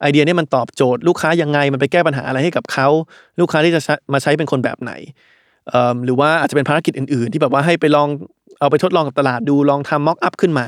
[0.00, 2.88] ไอเดียนี้มันตอบโจทย์ลูกค้ายังไงมันไปแก้ปัญหาอะไรให้กับเขา
[3.40, 3.80] ลูกค้าที่จะ
[4.12, 4.92] มาใช้เป็นคนแบบไหน
[6.04, 8.08] หรือว่าอาจจะเป็นภารกิจอื่น ๆ ที่แบบว่าให้ไปลอง
[8.60, 10.66] เอาไปทดลองกับตลาดดูลองทำ mock up ขึ้นมา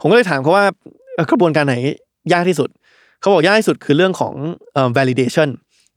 [0.00, 0.64] ผมก็เลยถามเขาว่า
[1.30, 1.76] กระบวนการไหน
[2.32, 2.68] ยากที่สุด
[3.20, 4.34] เขาบอกยากที่สุดคือเรื่องของ
[4.96, 5.48] validation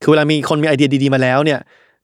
[0.02, 1.60] คือเวลามีคนมีไอเดียดีๆมาแล้วเนี่ย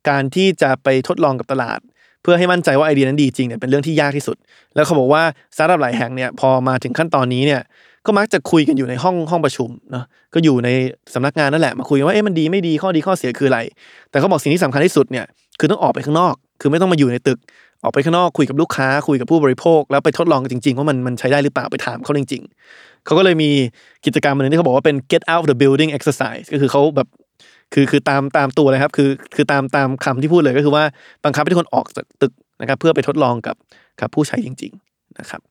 [0.10, 1.80] การที่จะไปทดลองกับตลาด
[2.22, 4.38] เพื่อให้มั่นใจว่าไอเดียนั้นดีจริงเนี่ยเป็นเรื่องที่ยากที่สุด
[4.76, 5.24] แล้วเขาบอกว่า
[5.56, 7.62] สตาร์ทอัพหลายแห่งเนี่ยพอมาถึงขั้นตอนนี้เนี่ย
[8.06, 10.70] ก็มักจะคุยกันอยู่ในห้องห้องประชุมเนาะก็อยู่ใน
[11.14, 13.60] สำนักงานนั่นแหละมาคุยกันว่าเอ๊ะมันดีไม่ดีข้อดีข้อเสียคืออะไร
[14.10, 15.26] แต่เขาบอกสิ่งที่สำคัญที่สุดเนี่ย
[15.60, 17.40] คือต้องออกไปข้างนอก คือไม่ต้องมาอยู่ในตึก
[17.84, 23.50] ออกไปข้างนอกคุยกับลูกค้าคุยกับผู้บริโภค แล้วไปทดลองกันจริงๆว่ามันมันใช้ได้หรือเปล่าไปถามเขาจริง ๆเขาก็เลยมี
[24.06, 27.08] กิจกรรมอันนึงที่เขาบอกว่าเป็น get out of the building exercise ก็คือเขาแบบ
[27.74, 30.84] คือคือตามตามตัวเลยครับคือคือตามตามคำที่พูดเลยก็คือว่า
[31.26, 33.56] บังคับให้ทุกคนออกจากตึกนะครับเพื่อไปทดลองกับ
[34.02, 35.42] กับผู้ใช้จริง ๆ นะครับ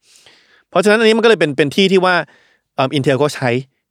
[0.74, 2.14] เพราะฉะนั้นอันนี้มันก็เลยเป็นเป็นที่ที่ว่า
[2.78, 3.50] Intel ก็ใช้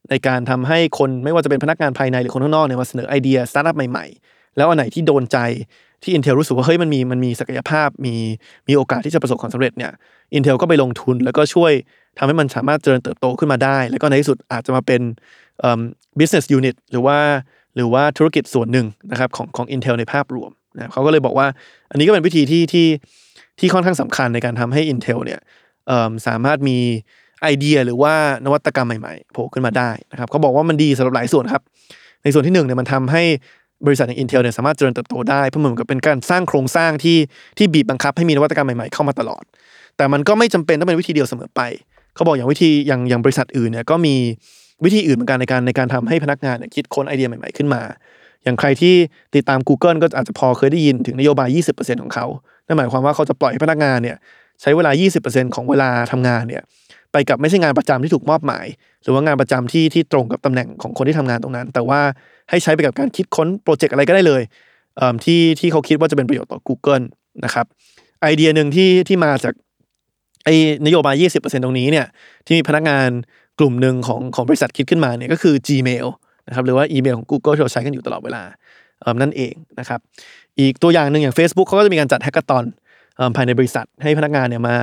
[0.09, 5.37] ในการทำให้คนไม่ว่าจะเป็นพนักงานภายในหรือคนข้างนอกเนี่ยมาเสนอไอเดียสตาร์ทอัพใหม่ๆ แล้วอันไหนที่โดนใจ
[6.03, 8.15] ที่ Intel รู้สึกว่าเฮ้ยมันมีมันมีศักยภาพมี
[8.67, 9.91] มีโอกาสที่จะประสบความสำเร็จเนี่ย
[10.37, 11.71] Intel ก็ไปลงทุนแล้วก็ช่วย
[12.17, 15.01] ทำให้มันสามารถเจริญเติบโตขึ้นมาได้ แล้วก็ในที่สุดอาจจะมาเป็น
[15.59, 15.79] เอิ่ม
[16.19, 17.17] business unit หรือว่า
[17.75, 21.47] หรือว่าธุรกิจส่วนหนึ่งนะครับของของ Intel ในภาพรวมนะเขาก็เลยบอกว่า
[21.91, 22.87] อันนี้ก็เป็นวิธีที่ที่
[23.59, 25.39] ที่ค่อนข้างสำคัญในการทำให้ Intel เนี่ย
[26.27, 26.77] สามารถมี
[27.41, 28.13] ไอเดียหรือว่า
[28.45, 31.63] นวัตกรรมใหม่ๆโผล่ขึ้นมาได้นะครับเขาบอกว่ามันดีสำหรับหลายส่วนครับ
[32.23, 33.23] ในส่วนที่หนึ่งเนี่ยมันทำให้
[33.85, 37.17] บริษัทอย่าง Intel เนี่ยสามารถเจริญเติบโตได้เพราะเหมือนกับเป็นการสร้างโครงสร้างที่
[37.57, 39.43] ที่บีบบังคับให้มีนวัตกรรมใหม่ๆเข้ามาตลอด
[39.97, 41.61] แต่มันก็ไม่จำเป็นต้องเป็นวิธีเดียวเสมอไป
[42.15, 44.15] เขาบอกอย่างวิธีอย่างอย่างบริษัทอื่นเนี่ยก็มี
[44.83, 47.81] วิธีอื่นเหมือนกันในการในการทำให้พนักงานเนี่ยคิดค้นไอเดียใหม่ๆขึ้นมา
[48.43, 48.95] อย่างใครที่
[49.35, 52.25] ติดตาม Google ก็อาจจะพอเคยได้ยินถึงนโยบาย 20%ของเขา
[52.67, 54.17] นั่นหมายความว่าเขาจะปล่อยให้พนักงานเนี่ย
[54.63, 54.91] ใช้เวลา
[55.23, 56.63] 20%ของเวลาทำงานเนี่ย
[57.11, 58.65] ไปกับไม่ใช่งานประจำที่ถูกมอบหมาย
[59.03, 61.99] หรือว่างานประจำที่ที่ตรงกับตำแหน่งของคนที่ทำงานตรงนั้น แต่ว่า
[62.49, 64.41] ให้ใช้ไปกับการคิดค้นโปรเจกต์อะไรก็ได้เลย
[64.97, 67.05] เที่ที่เขาคิดว่าจะเป็นประโยชน์ต่อ Google
[67.45, 67.65] นะครับ
[68.21, 69.53] ไอเดียหนึ่งที่ที่มาจาก
[70.45, 72.05] ไอ้นโยบาย 20%ตรงนี้เนี่ย
[72.45, 73.09] ที่มีพนักงาน
[73.59, 76.07] กลุ่มหนึ่งของของบริษัทคิดขึ้นมาเนี่ยก็คือ Gmail
[76.47, 78.43] นะครับหรือว่าอีเมลของ Google ที่เราใช้กันอยู่ตลอดเวลา
[79.21, 79.99] นั่นเองนะครับ
[80.59, 82.63] อีกตัวอย่างหนึ่งอย่าง Facebook เขาก็จะมีการจัดแฮกเกอร์ตอน
[83.35, 84.75] ภายในบริษัทให้พนักงานเนี่ยมา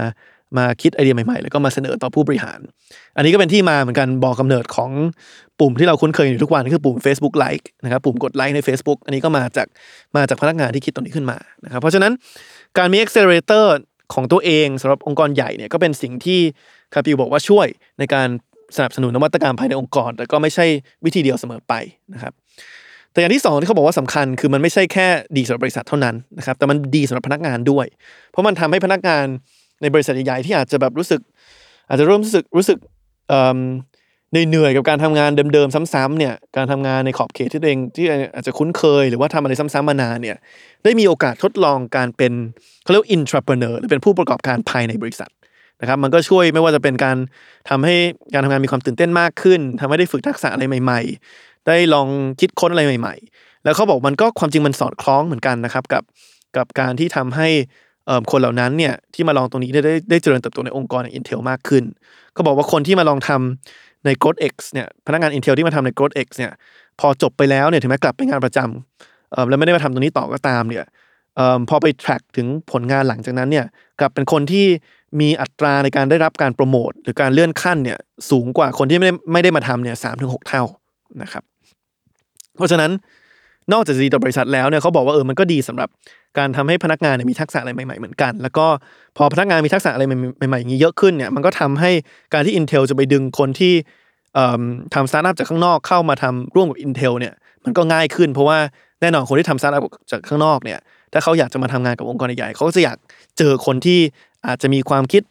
[0.59, 2.59] มาคิดไอเดียใหม่ๆ แล้วก็มาเสนอต่อผู้บริหาร
[3.17, 4.91] อันนี้ก็เป็นที่มาเหมือนกันบอกกำเนิดของ
[5.61, 9.67] ปุ่มที่เราคุ้นเคยอยู่ทุกวันคือปุ่ม Facebook Like นะครับปุ่มกดไลค์ใน Facebook อันนี้ก็มาจาก
[10.17, 12.13] มาจากพนักงานที่คิดตรงนี้ขึ้นมานะครับเพราะฉะนั้น
[12.79, 13.67] การมี accelerator
[14.15, 16.41] ของตัวเองสำหรับองค์กรใหญ่เนี่ยก็เป็นสิ่งที่
[16.95, 17.67] คาปิวบอกว่าช่วย
[17.99, 18.29] ในการ
[18.77, 20.67] สนับสนุนนวัตกรรมภายในองค์กร แต่ก็ไม่ใช่
[21.05, 21.75] วิธีเดียวเสมอไป
[22.15, 22.33] นะครับ
[23.13, 27.87] แต่อย่างที่สองที่เขาบอกว่าสำคัญคือมันไม่ใช่แค่ดีสำหรับบริษัทเท่านั้นนะครับแต่มันดีสำหรับพนักงานด้วย
[28.31, 29.25] เพราะมันทำให้พนักงาน
[29.83, 31.21] ในบริษัทใหญ่ๆที่อาจจะแบบรู้สึก
[31.89, 32.79] อาจจะเริ่มรู้สึกรู้สึก
[33.29, 33.59] เอิ่ม
[34.49, 40.37] เหนื่อยๆกับการทำงานเดิมๆซ้ำๆเนี่ยการทำงานในขอบเขตที่ตัวเองที่อาจจะคุ้นเคย หรือว่าทำอะไรซ้ำๆมานานเนี่ย
[40.85, 42.33] ได้มีโอกาสทดลองการเป็น
[42.83, 45.31] เขาเรียกว่า intrapreneur หรือเป็นผู้ประกอบการภายในบริษัท
[45.81, 47.17] นะครับมันก็ช่วยไม่ว่าจะเป็นการ
[47.71, 47.97] ทำให้
[48.35, 52.09] การทำงานมีความตื่นเต้นมากขึ้นทำให้ได้ฝึกทักษะอะไรใหม่ๆ ได้ลอง
[52.41, 56.03] คิดค้นอะไรใหม่ ๆ แล้วเขาบอกมันก็ความจริงมันสอดคล้องเหมือนกันนะครับกับ
[56.57, 57.49] กับการที่ทำให้
[58.31, 61.85] คนเหล่านั้นเนี่ยที่มาลองตรงนี้ได้ได้ได้เจริญเติบโตในองค์กรอย่าง Intel มากขึ้น
[62.37, 66.53] ก็บอกว่าคนที่มาลองทำใน Growth X เนี่ยพนักงาน Intel ที่มาทำใน Growth X เนี่ย
[67.01, 70.85] พอจบไปแล้วเนี่ยถึงแม้กลับไปงานประจำแล้วไม่ได้มาทำตรงนี้ต่อก็ตามเนี่ย
[71.39, 73.67] ออพอไป track ถึงผลงานหลังจากนั้นเนี่ย
[74.01, 74.67] กลับเป็นคนที่
[75.21, 77.99] มีอัตราในการได้รับการโปรโมทหรือการเลื่อนขั้นเนี่ย
[78.31, 80.65] สูงกว่าคนที่ไม่ได้ไม่ได้มาทำเนี่ยสามถึงหกเท่า
[81.23, 81.43] นะครับ
[82.61, 82.91] เพราะฉะนั้น
[83.73, 85.89] นอกจากจะดีต่อบริษัทแล้วเนี่ยเขาบอกว่าเออมันก็ดีสำหรับ
[86.39, 88.67] การทำให้พนักงานเนี่ยมีทักษะอะไรใหม่ๆเหมือนกัน แล้วก็
[89.17, 91.91] พอพนักงานมีทักษะอะไรใหม่ๆอย่างนี้เยอะขึ้นเนี่ยมันก็ทำให้
[92.35, 93.75] การที่ Intel จะไปดึงคนที่
[94.95, 98.59] ทำสตาร์ทอัพจากข้างนอกเข้ามาทำร่วมกับ Intel เนี่ยมันก็ง่ายขึ้น เพราะว่า
[99.01, 100.79] แน่นอนคนที่ทำสตาร์ทอัพจากข้างนอกเนี่ย
[101.13, 102.97] ถ้าเขาอยากจะมาทำงานกับองค์กรใหญ่ๆเขาก็จะอยาก
[103.39, 104.01] เจอคนที่
[104.47, 105.23] อาจจะมีความคิด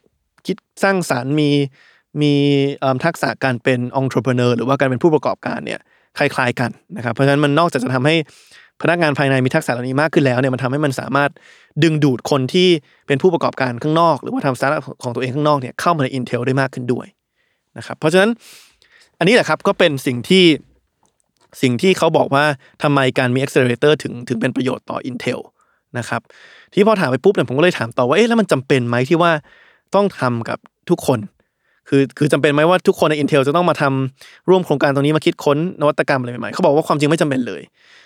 [0.47, 1.49] คิดสร้างสรรค์มี
[2.21, 2.33] มี
[3.05, 5.79] ทักษะการเป็น entrepreneur หรือว่าการเป็นผู้ประกอบการเนี่ย
[6.19, 8.15] คล้ายๆกันนะครับ เพราะฉะนั้นมันนอกจากจะทำให้
[8.81, 11.29] พนักงานภายในมีทักษะเหล่านี้มากขึ้นแล้วเนี่ยมันทำให้มันสามารถ
[11.83, 12.69] ดึงดูดคนที่
[13.07, 17.07] เป็นผู้ประกอบการข้างนอก หรือว่าทำสตาร์ทอัพของตัวเองข้างนอกเนี่ยเข้ามาใน Intel ได้มากขึ้นด้วย
[17.77, 18.29] นะครับเพราะฉะนั้น
[19.19, 20.45] อันนี้แหละครับก็เป็นสิ่งที่
[21.61, 22.45] สิ่งที่เขาบอกว่า
[22.83, 25.39] ทำไมการมี accelerator ถึงถึงเป็นประโยชน์ต่อ Intel
[25.97, 26.21] นะครับ
[26.73, 29.31] ที่พอถามไปปุ๊บเนี่ยผมก็เลยถามต่อว่าเอ๊ะแล้วมันจำเป็นไหมที่ว่า
[29.95, 30.57] ต้องทำกับ
[30.89, 31.19] ทุกคน
[31.89, 37.61] คือคือจำเป็นไหมว่าทุกคนใน Intel จะต้องมาทำร่วมโครงการตรงนี้มาคิดค้นนวัตกรรมอะไรใหม่ๆเขาบอกว่าความจริงไม่จำเป็นเลย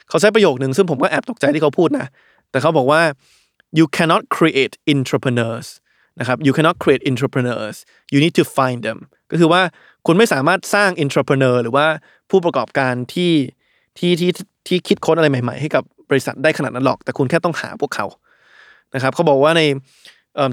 [0.09, 2.07] เขาใช้ประโยคหนึ่งซึ่งผมก็แอบตกใจที่เขาพูดนะ
[2.51, 3.01] แต่เขาบอกว่า
[3.77, 5.67] you cannot create entrepreneurs
[6.19, 7.77] นะครับ you cannot create entrepreneurs
[8.13, 8.99] you need to find them
[9.31, 9.61] ก็คือว่า
[10.05, 11.85] คุณไม่สามารถสร้าง entrepreneur หรือว่า
[12.29, 13.33] ผู้ประกอบการที่
[13.99, 14.29] ที่ที่
[14.67, 18.05] ที่คิดค้นอะไรใหม่ ๆ ให้กับบริษัทได้ขนาดนั้นหรอก แต่คุณแค่ต้องหาพวกเขา
[18.95, 19.61] นะครับเขาบอกว่าใน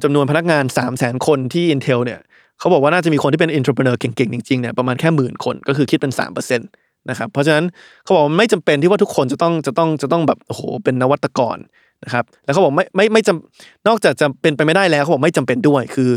[0.05, 2.21] จำนวนพนักงาน 3 0 0 0 0 0 คนที่ Intel เนี่ย
[2.61, 7.65] เขาบอกว่าน่าจะมีคนที่เป็น entrepreneur เก่งๆ จริงๆเนี่ยประมาณแค่หมื่นคนก็คือคิดเป็น3%นะครับเพราะฉะนั้น
[8.05, 11.59] เขาบอกไม่จำเป็นที่ว่าทุกคนจะต้องจะต้องจะต้องแบบโอ้โหเป็นนวัตกร
[12.05, 16.11] นะครับแล้วเขาบอกไม่ไม่ไม่จำนอกจากจะเป็นไปไม่ได้แล้วเขาบอกไม่จำเป็นด้วยคือ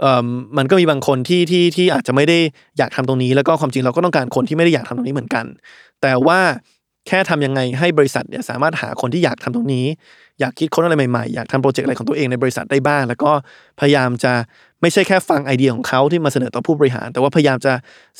[0.00, 2.38] เอ่อมันก็มีบางคนที่ที่ที่อาจจะไม่ได้
[2.78, 5.44] อยากทำตรงนี้ แล้วก็ความจริงเราก็ต้องการคนที่ไม่ได้อยากทำตรงนี้เหมือนกัน
[6.02, 6.38] แต่ว่า
[7.08, 9.86] แค่ทำยังไงให้บริษัทเนี่ยสามารถหาคนที่อยากทำตรงนี้
[10.40, 13.32] อยากคิดค้นอะไรใหม่ๆ อยากทำโปรเจกต์อะไรของตัวเองในบริษัทได้บ้าง แล้วก็
[13.80, 14.32] พยายามจะ
[14.80, 17.72] ไม่ใช่แค่ฟังไอเดียของเขาที่มาเสนอต่อผู้บริหาร แต่ว่าพยายามจะ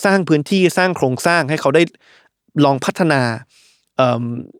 [0.04, 1.82] สร้างพื้นที่สร้างโครงสร้างให้เขาได้
[2.64, 3.20] ลองพัฒนา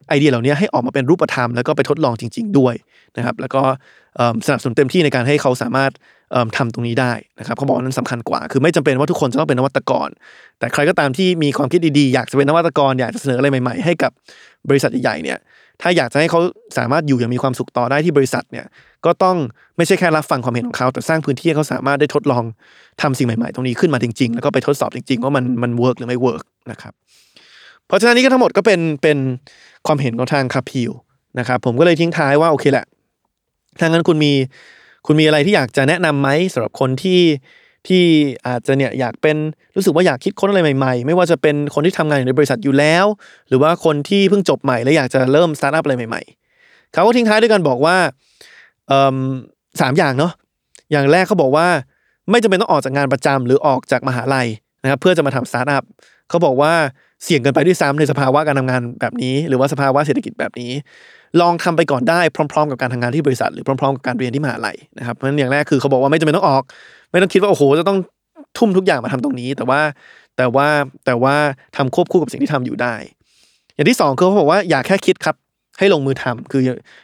[0.08, 2.74] ไอเดียเหล่านี้ให้ออกมาเป็นรูปธรรมแล้วก็ไปทดลองจริง ๆ ด้วย
[3.16, 3.62] นะครับ แล้วก็
[4.46, 5.92] สนับสนุนเต็มที่ในการให้เขาสามารถ
[6.32, 10.08] เอิ่มทำตรงนี้ได้นะครับเขาบอกว่านั้นสำคัญกว่า คือไม่จำเป็นว่าทุกคนจะต้องเป็นนวัตกร
[10.58, 14.12] แต่ใครก็ตามที่มีความคิดดีๆ อยากจะเป็นนวัตกรอยากจะเสนออะไรใหม่ ๆ ให้กับ
[14.68, 15.38] บริษัทใหญ่ๆเนี่ย
[15.80, 16.40] ถ้าอยากจะให้เขา
[16.78, 18.66] สามารถอยู่อย่างมีความสุขต่อได้ที่บริษัทเนี่ย
[19.04, 19.36] ก็ต้อง
[19.76, 22.44] ไม่ใช่แค่รับฟังความเห็นของเขา แต่สร้างพื้นที่ให้เขาสามารถได้ทดลอง
[23.02, 26.92] ทำสิ่งใหม่ๆ ตรงนี้ขึ้นมาจริง ๆ แล้วก็ไปทดสอบจริงๆว่ามันมัน work หรือไม่ work นะครับ
[27.86, 29.18] เพราะฉะนั้นนี่ก็ทั้งหมดก็เป็นเป็น
[29.86, 30.90] ความเห็นของทางคาพิว
[31.38, 32.86] นะครับ ผมก็เลยทิ้งท้ายว่าโอเคแหละ
[33.80, 34.32] ถ้างั้นคุณมี
[35.06, 37.20] คุณมีอะไรที่อยากจะแนะนำไหมสำหรับคนที่
[37.88, 38.04] ที่
[38.46, 39.36] อาจจะเนี่ยอยากเป็น
[39.76, 43.06] รู้สึกว่าอยากคิดค้นอะไรใหม่ๆ ไม่ว่าจะเป็นคนที่ทำงานอยู่ในบริษัทอยู่แล้ว
[43.48, 47.96] หรือว่าคนที่เพิ่งจบใหม่และอยากจะเริ่มสตาร์ทอัพอะไรใหม่ๆ เขาก็ทิ้งท้ายด้วยกันบอกว่า
[49.80, 50.32] สามอย่างเนาะ
[50.92, 51.66] อย่างแรกเขาบอกว่า
[52.30, 54.48] ไม่จำเป็นต้องออกจากงานประจำหรือออกจากมหาลัย
[54.82, 55.84] นะครับเพื่อจะมาทำสตาร์ทอัพ
[56.28, 56.72] เขาบอกว่า
[57.24, 60.72] เสี่ยงเกินไปด้วยซ้ำในสภาวะการทำงานแบบนี้ หรือว่าสภาวะเศรษฐกิจแบบนี้
[61.40, 62.20] ลองทำไปก่อนได้
[62.52, 66.62] พร้อม ๆ กับการทำงานที่บริษัท หรือพร้อม ๆ กับการเรียนที่มหาลัยนะครับเพราะฉะนั้นอย่างแรกคือเขาบอกว่าไม่จำเป็นต้องออก
[67.10, 67.98] ไม่ต้องคิดว่าโอ้โหจะต้อง
[68.58, 69.80] ทุ่มทุกอย่างมาทำตรงนี้ แต่ว่า
[70.36, 70.66] แต่ว่า
[71.06, 71.34] แต่ว่า
[71.76, 72.94] ทำควบคู่กับสิ่งที่ทำอยู่ได้
[73.74, 75.36] อย่างที่สองคือเขาบอกว่าอย่าแค่คิดครับ
[75.78, 76.62] ให้ลงมือทำคือ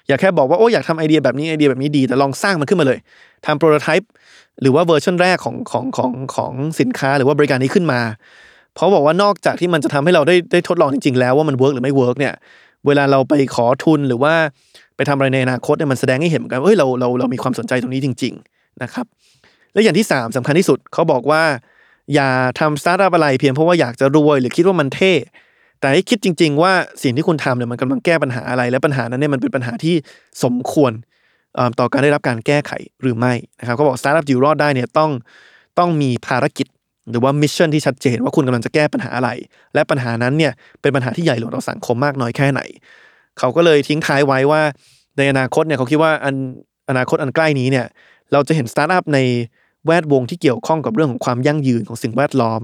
[0.08, 2.98] อย่าแค่บอกว่าโอ้อยากทำไอเดียแบบนี้ไอเดียแบบนี้ดี แต่ลองสร้างมันขึ้นมาเลย
[3.46, 4.10] ทำ prototype
[4.60, 8.00] หรือว่าเวอร์ชันแรกของของของของสินค้าหรือว่าบริการนี้ขึ้นมา
[8.74, 12.34] เพราะบอกว่านอกจากที่มันจะทำให้เราได้ได้ทดลองจริงๆ แล้วว่ามัน work หรือไม่ work เนี่ย
[12.86, 14.34] เวลาเราไปขอทุนหรือว่า
[14.96, 19.06] ไปทำอะไรในอนาคตเนี่ยมันแสดงให้เห็นเหมือนกันเฮ้ยเราเราเรามีความสนใจตรงนี้จริง ๆ นะครับ
[19.76, 21.42] และอย่างที่สามสำคัญที่สุดเขาบอกว่า
[22.14, 25.12] อย่าทำสตาร์ทอัพอะไรเพียงเพราะว่าอยากจะรวยหรือคิดว่ามันเท่
[25.80, 26.72] แต่ให้คิดจริง ๆ ว่า
[27.02, 29.94] สิ่งที่คุณทำเนี่ยมันกำลังแก้ปัญหาอะไร และปัญหานั้นเนี่ยมันเป็นปัญหาที่
[30.44, 30.92] สมควร
[31.78, 32.72] ต่อการได้รับการแก้ไข
[33.02, 35.10] หรือไม่นะครับเขาบอกสตาร์ทอัพอยู่รอดได้เนี่ยต้อง
[35.78, 36.66] ต้องมีภารกิจ
[37.10, 39.30] หรือว่า mission ที่ชัดเจนว่าคุณกำลังจะแก้ปัญหาอะไร
[39.74, 42.60] และปัญหานั้นเนี่ยเป็นปัญหาที่ใหญ่หลวงต่อสังคมมากน้อยแค่ไหน
[43.38, 44.62] เขาก็เลยทิ้งท้ายไว้ว่า
[45.18, 46.34] ในอนาคตเนี่ยเขาคิดว่าอัน
[46.90, 47.86] อนาคตอันใกล้นี้เนี่ย
[48.32, 49.18] เราจะเห็นสตาร์ทอัพใน
[49.86, 52.62] แวดวงที่เกี่ยวข้องกับเรื่องของความยั่งยืนของสิ่งแวดล้อม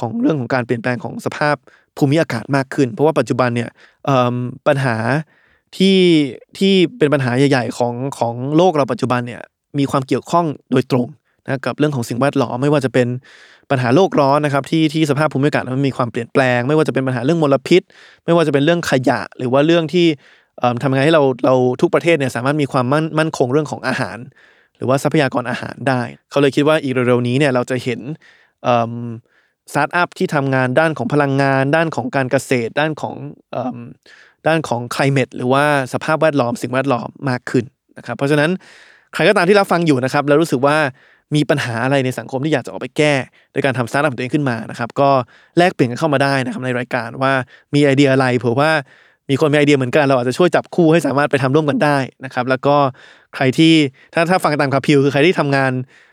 [0.00, 1.56] ของเรื่องของการเปลี่ยนแปลงของสภาพ
[1.96, 3.70] ภูมิอากาศมากขึ้น เพราะว่าปัจจุบันเนี่ย
[4.66, 4.96] ปัญหา
[5.76, 5.98] ที่
[6.58, 9.42] ที่เป็นปัญหาใหญ่ๆของของโลกเราปัจจุบันเนี่ย
[9.78, 11.06] มีความเกี่ยวข้องโดยตรง
[11.44, 13.08] นะกับเรื่องของสิ่งแวดล้อมไม่ว่าจะเป็น
[13.70, 17.82] ปัญหาโลกร้อนนะครับที่ที่สภาพภูมิอากาศมันมีความเปลี่ยนแปลง ไม่ว่าจะเป็นปัญหาเรื่องมลพิษ
[18.24, 20.06] ไม่ว่าจะเป็นเรื่องขยะ หรือว่าเรื่องที่
[20.82, 24.18] ทำไงให้เราเราทุกประเทศเนี่ยสามารถมีความมั่นมั่นคงเรื่องของอาหาร
[24.76, 28.00] หรือว่าทรัพยากรอาหารได้ เขาเลยคิดว่าอีกเร็วๆนี้เนี่ยเราจะเห็น
[29.72, 33.14] สตาร์ทอัพที่ทำงานด้านของพลังงาน ด้านของการเกษตร ด้านของ
[34.46, 37.64] ด้านของ climate หรือว่าสภาพแวดล้อมสิ่งแวดล้อมมากขึ้น
[37.98, 38.50] นะครับเพราะฉะนั้น
[39.14, 40.76] ใครก็ตามที่รับฟังอยู่นะครับแล้วรู้สึกว่า
[41.34, 43.14] มีปัญหาอะไรในสังคมที่อยากจะออกไปแก้
[43.52, 45.10] โดยการทำสตาร์ทอัพของตัวเองขึ้นมานะครับก็
[45.58, 47.32] แลกเปลี่ยนกันเข้ามาได้นะครับในรายการว่า
[47.74, 48.70] มีไอเดียอะไรเผื่อว่า
[49.30, 52.76] มีคนมีไอเดียเหมือนกันเราอาจจะช่วยจับคู่ให้สามารถไปทำร่วมกันได้นะครับ แล้วก็
[53.34, 53.72] ใครที่
[54.14, 55.72] ถ้าถ้าฟังตามคาพิวคือใครที่ทำงาน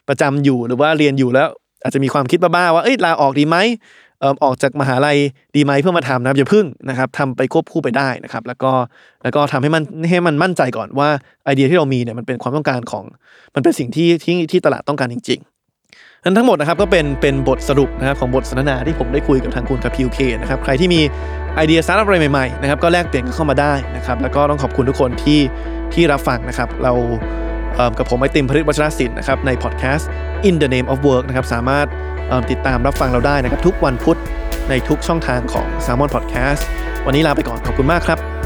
[0.10, 1.48] ประจำอยู่หรือว่าเรียนอยู่แล้ว
[1.84, 3.58] อาจจะมีความคิดบ้าๆว่าเอ้ยลาออกดีไหม
[4.20, 5.18] เออออกจากมหาลัย
[5.56, 8.72] ดีไหมเพื่อมาทำนะครับอย่าพึ่งนะครับทำไปควบคู่ไปได้นะครับ แล้วก็
[9.24, 11.10] แล้วก็ทำให้มันให้มันมั่นใจก่อนว่า
[11.46, 13.04] ไอเดียที่เรามีเนี่ยมันเป็นความต้องการของ
[13.56, 15.40] มันเป็นสิ่งที่ที่ที่ตลาดต้องการจริง
[16.24, 21.02] นั้นทั้งหมดนะครับก็เป็นเป็นบทสรุปนะครับของบทสนทนาที่ผมได้คุยกับทางคุณกับพีวเคนะครับใครที่มี
[21.56, 25.40] ไอเดียสตาร์ทอัพอะไรใหม่ๆนะครับก็แลกเปลี่ยนกันเข้ามาได้นะครับแล้วก็ต้องขอบคุณทุกคนที่
[25.94, 26.94] ที่รับฟังนะครับเรา
[27.76, 30.10] เออกับผมไอติมพริตวัชรศิลป์นะครับในพอดแคสต์
[30.48, 31.88] In the Name of Work นะครับสามารถ
[32.52, 34.18] ติดตามรับฟังเราได้นะครับทุกวันพุธ
[34.70, 36.62] ในทุกช่องทางของ s ซ l m o n Podcast
[37.06, 38.41] วันนี้ลาไปก่อนขอบคุณมากครับ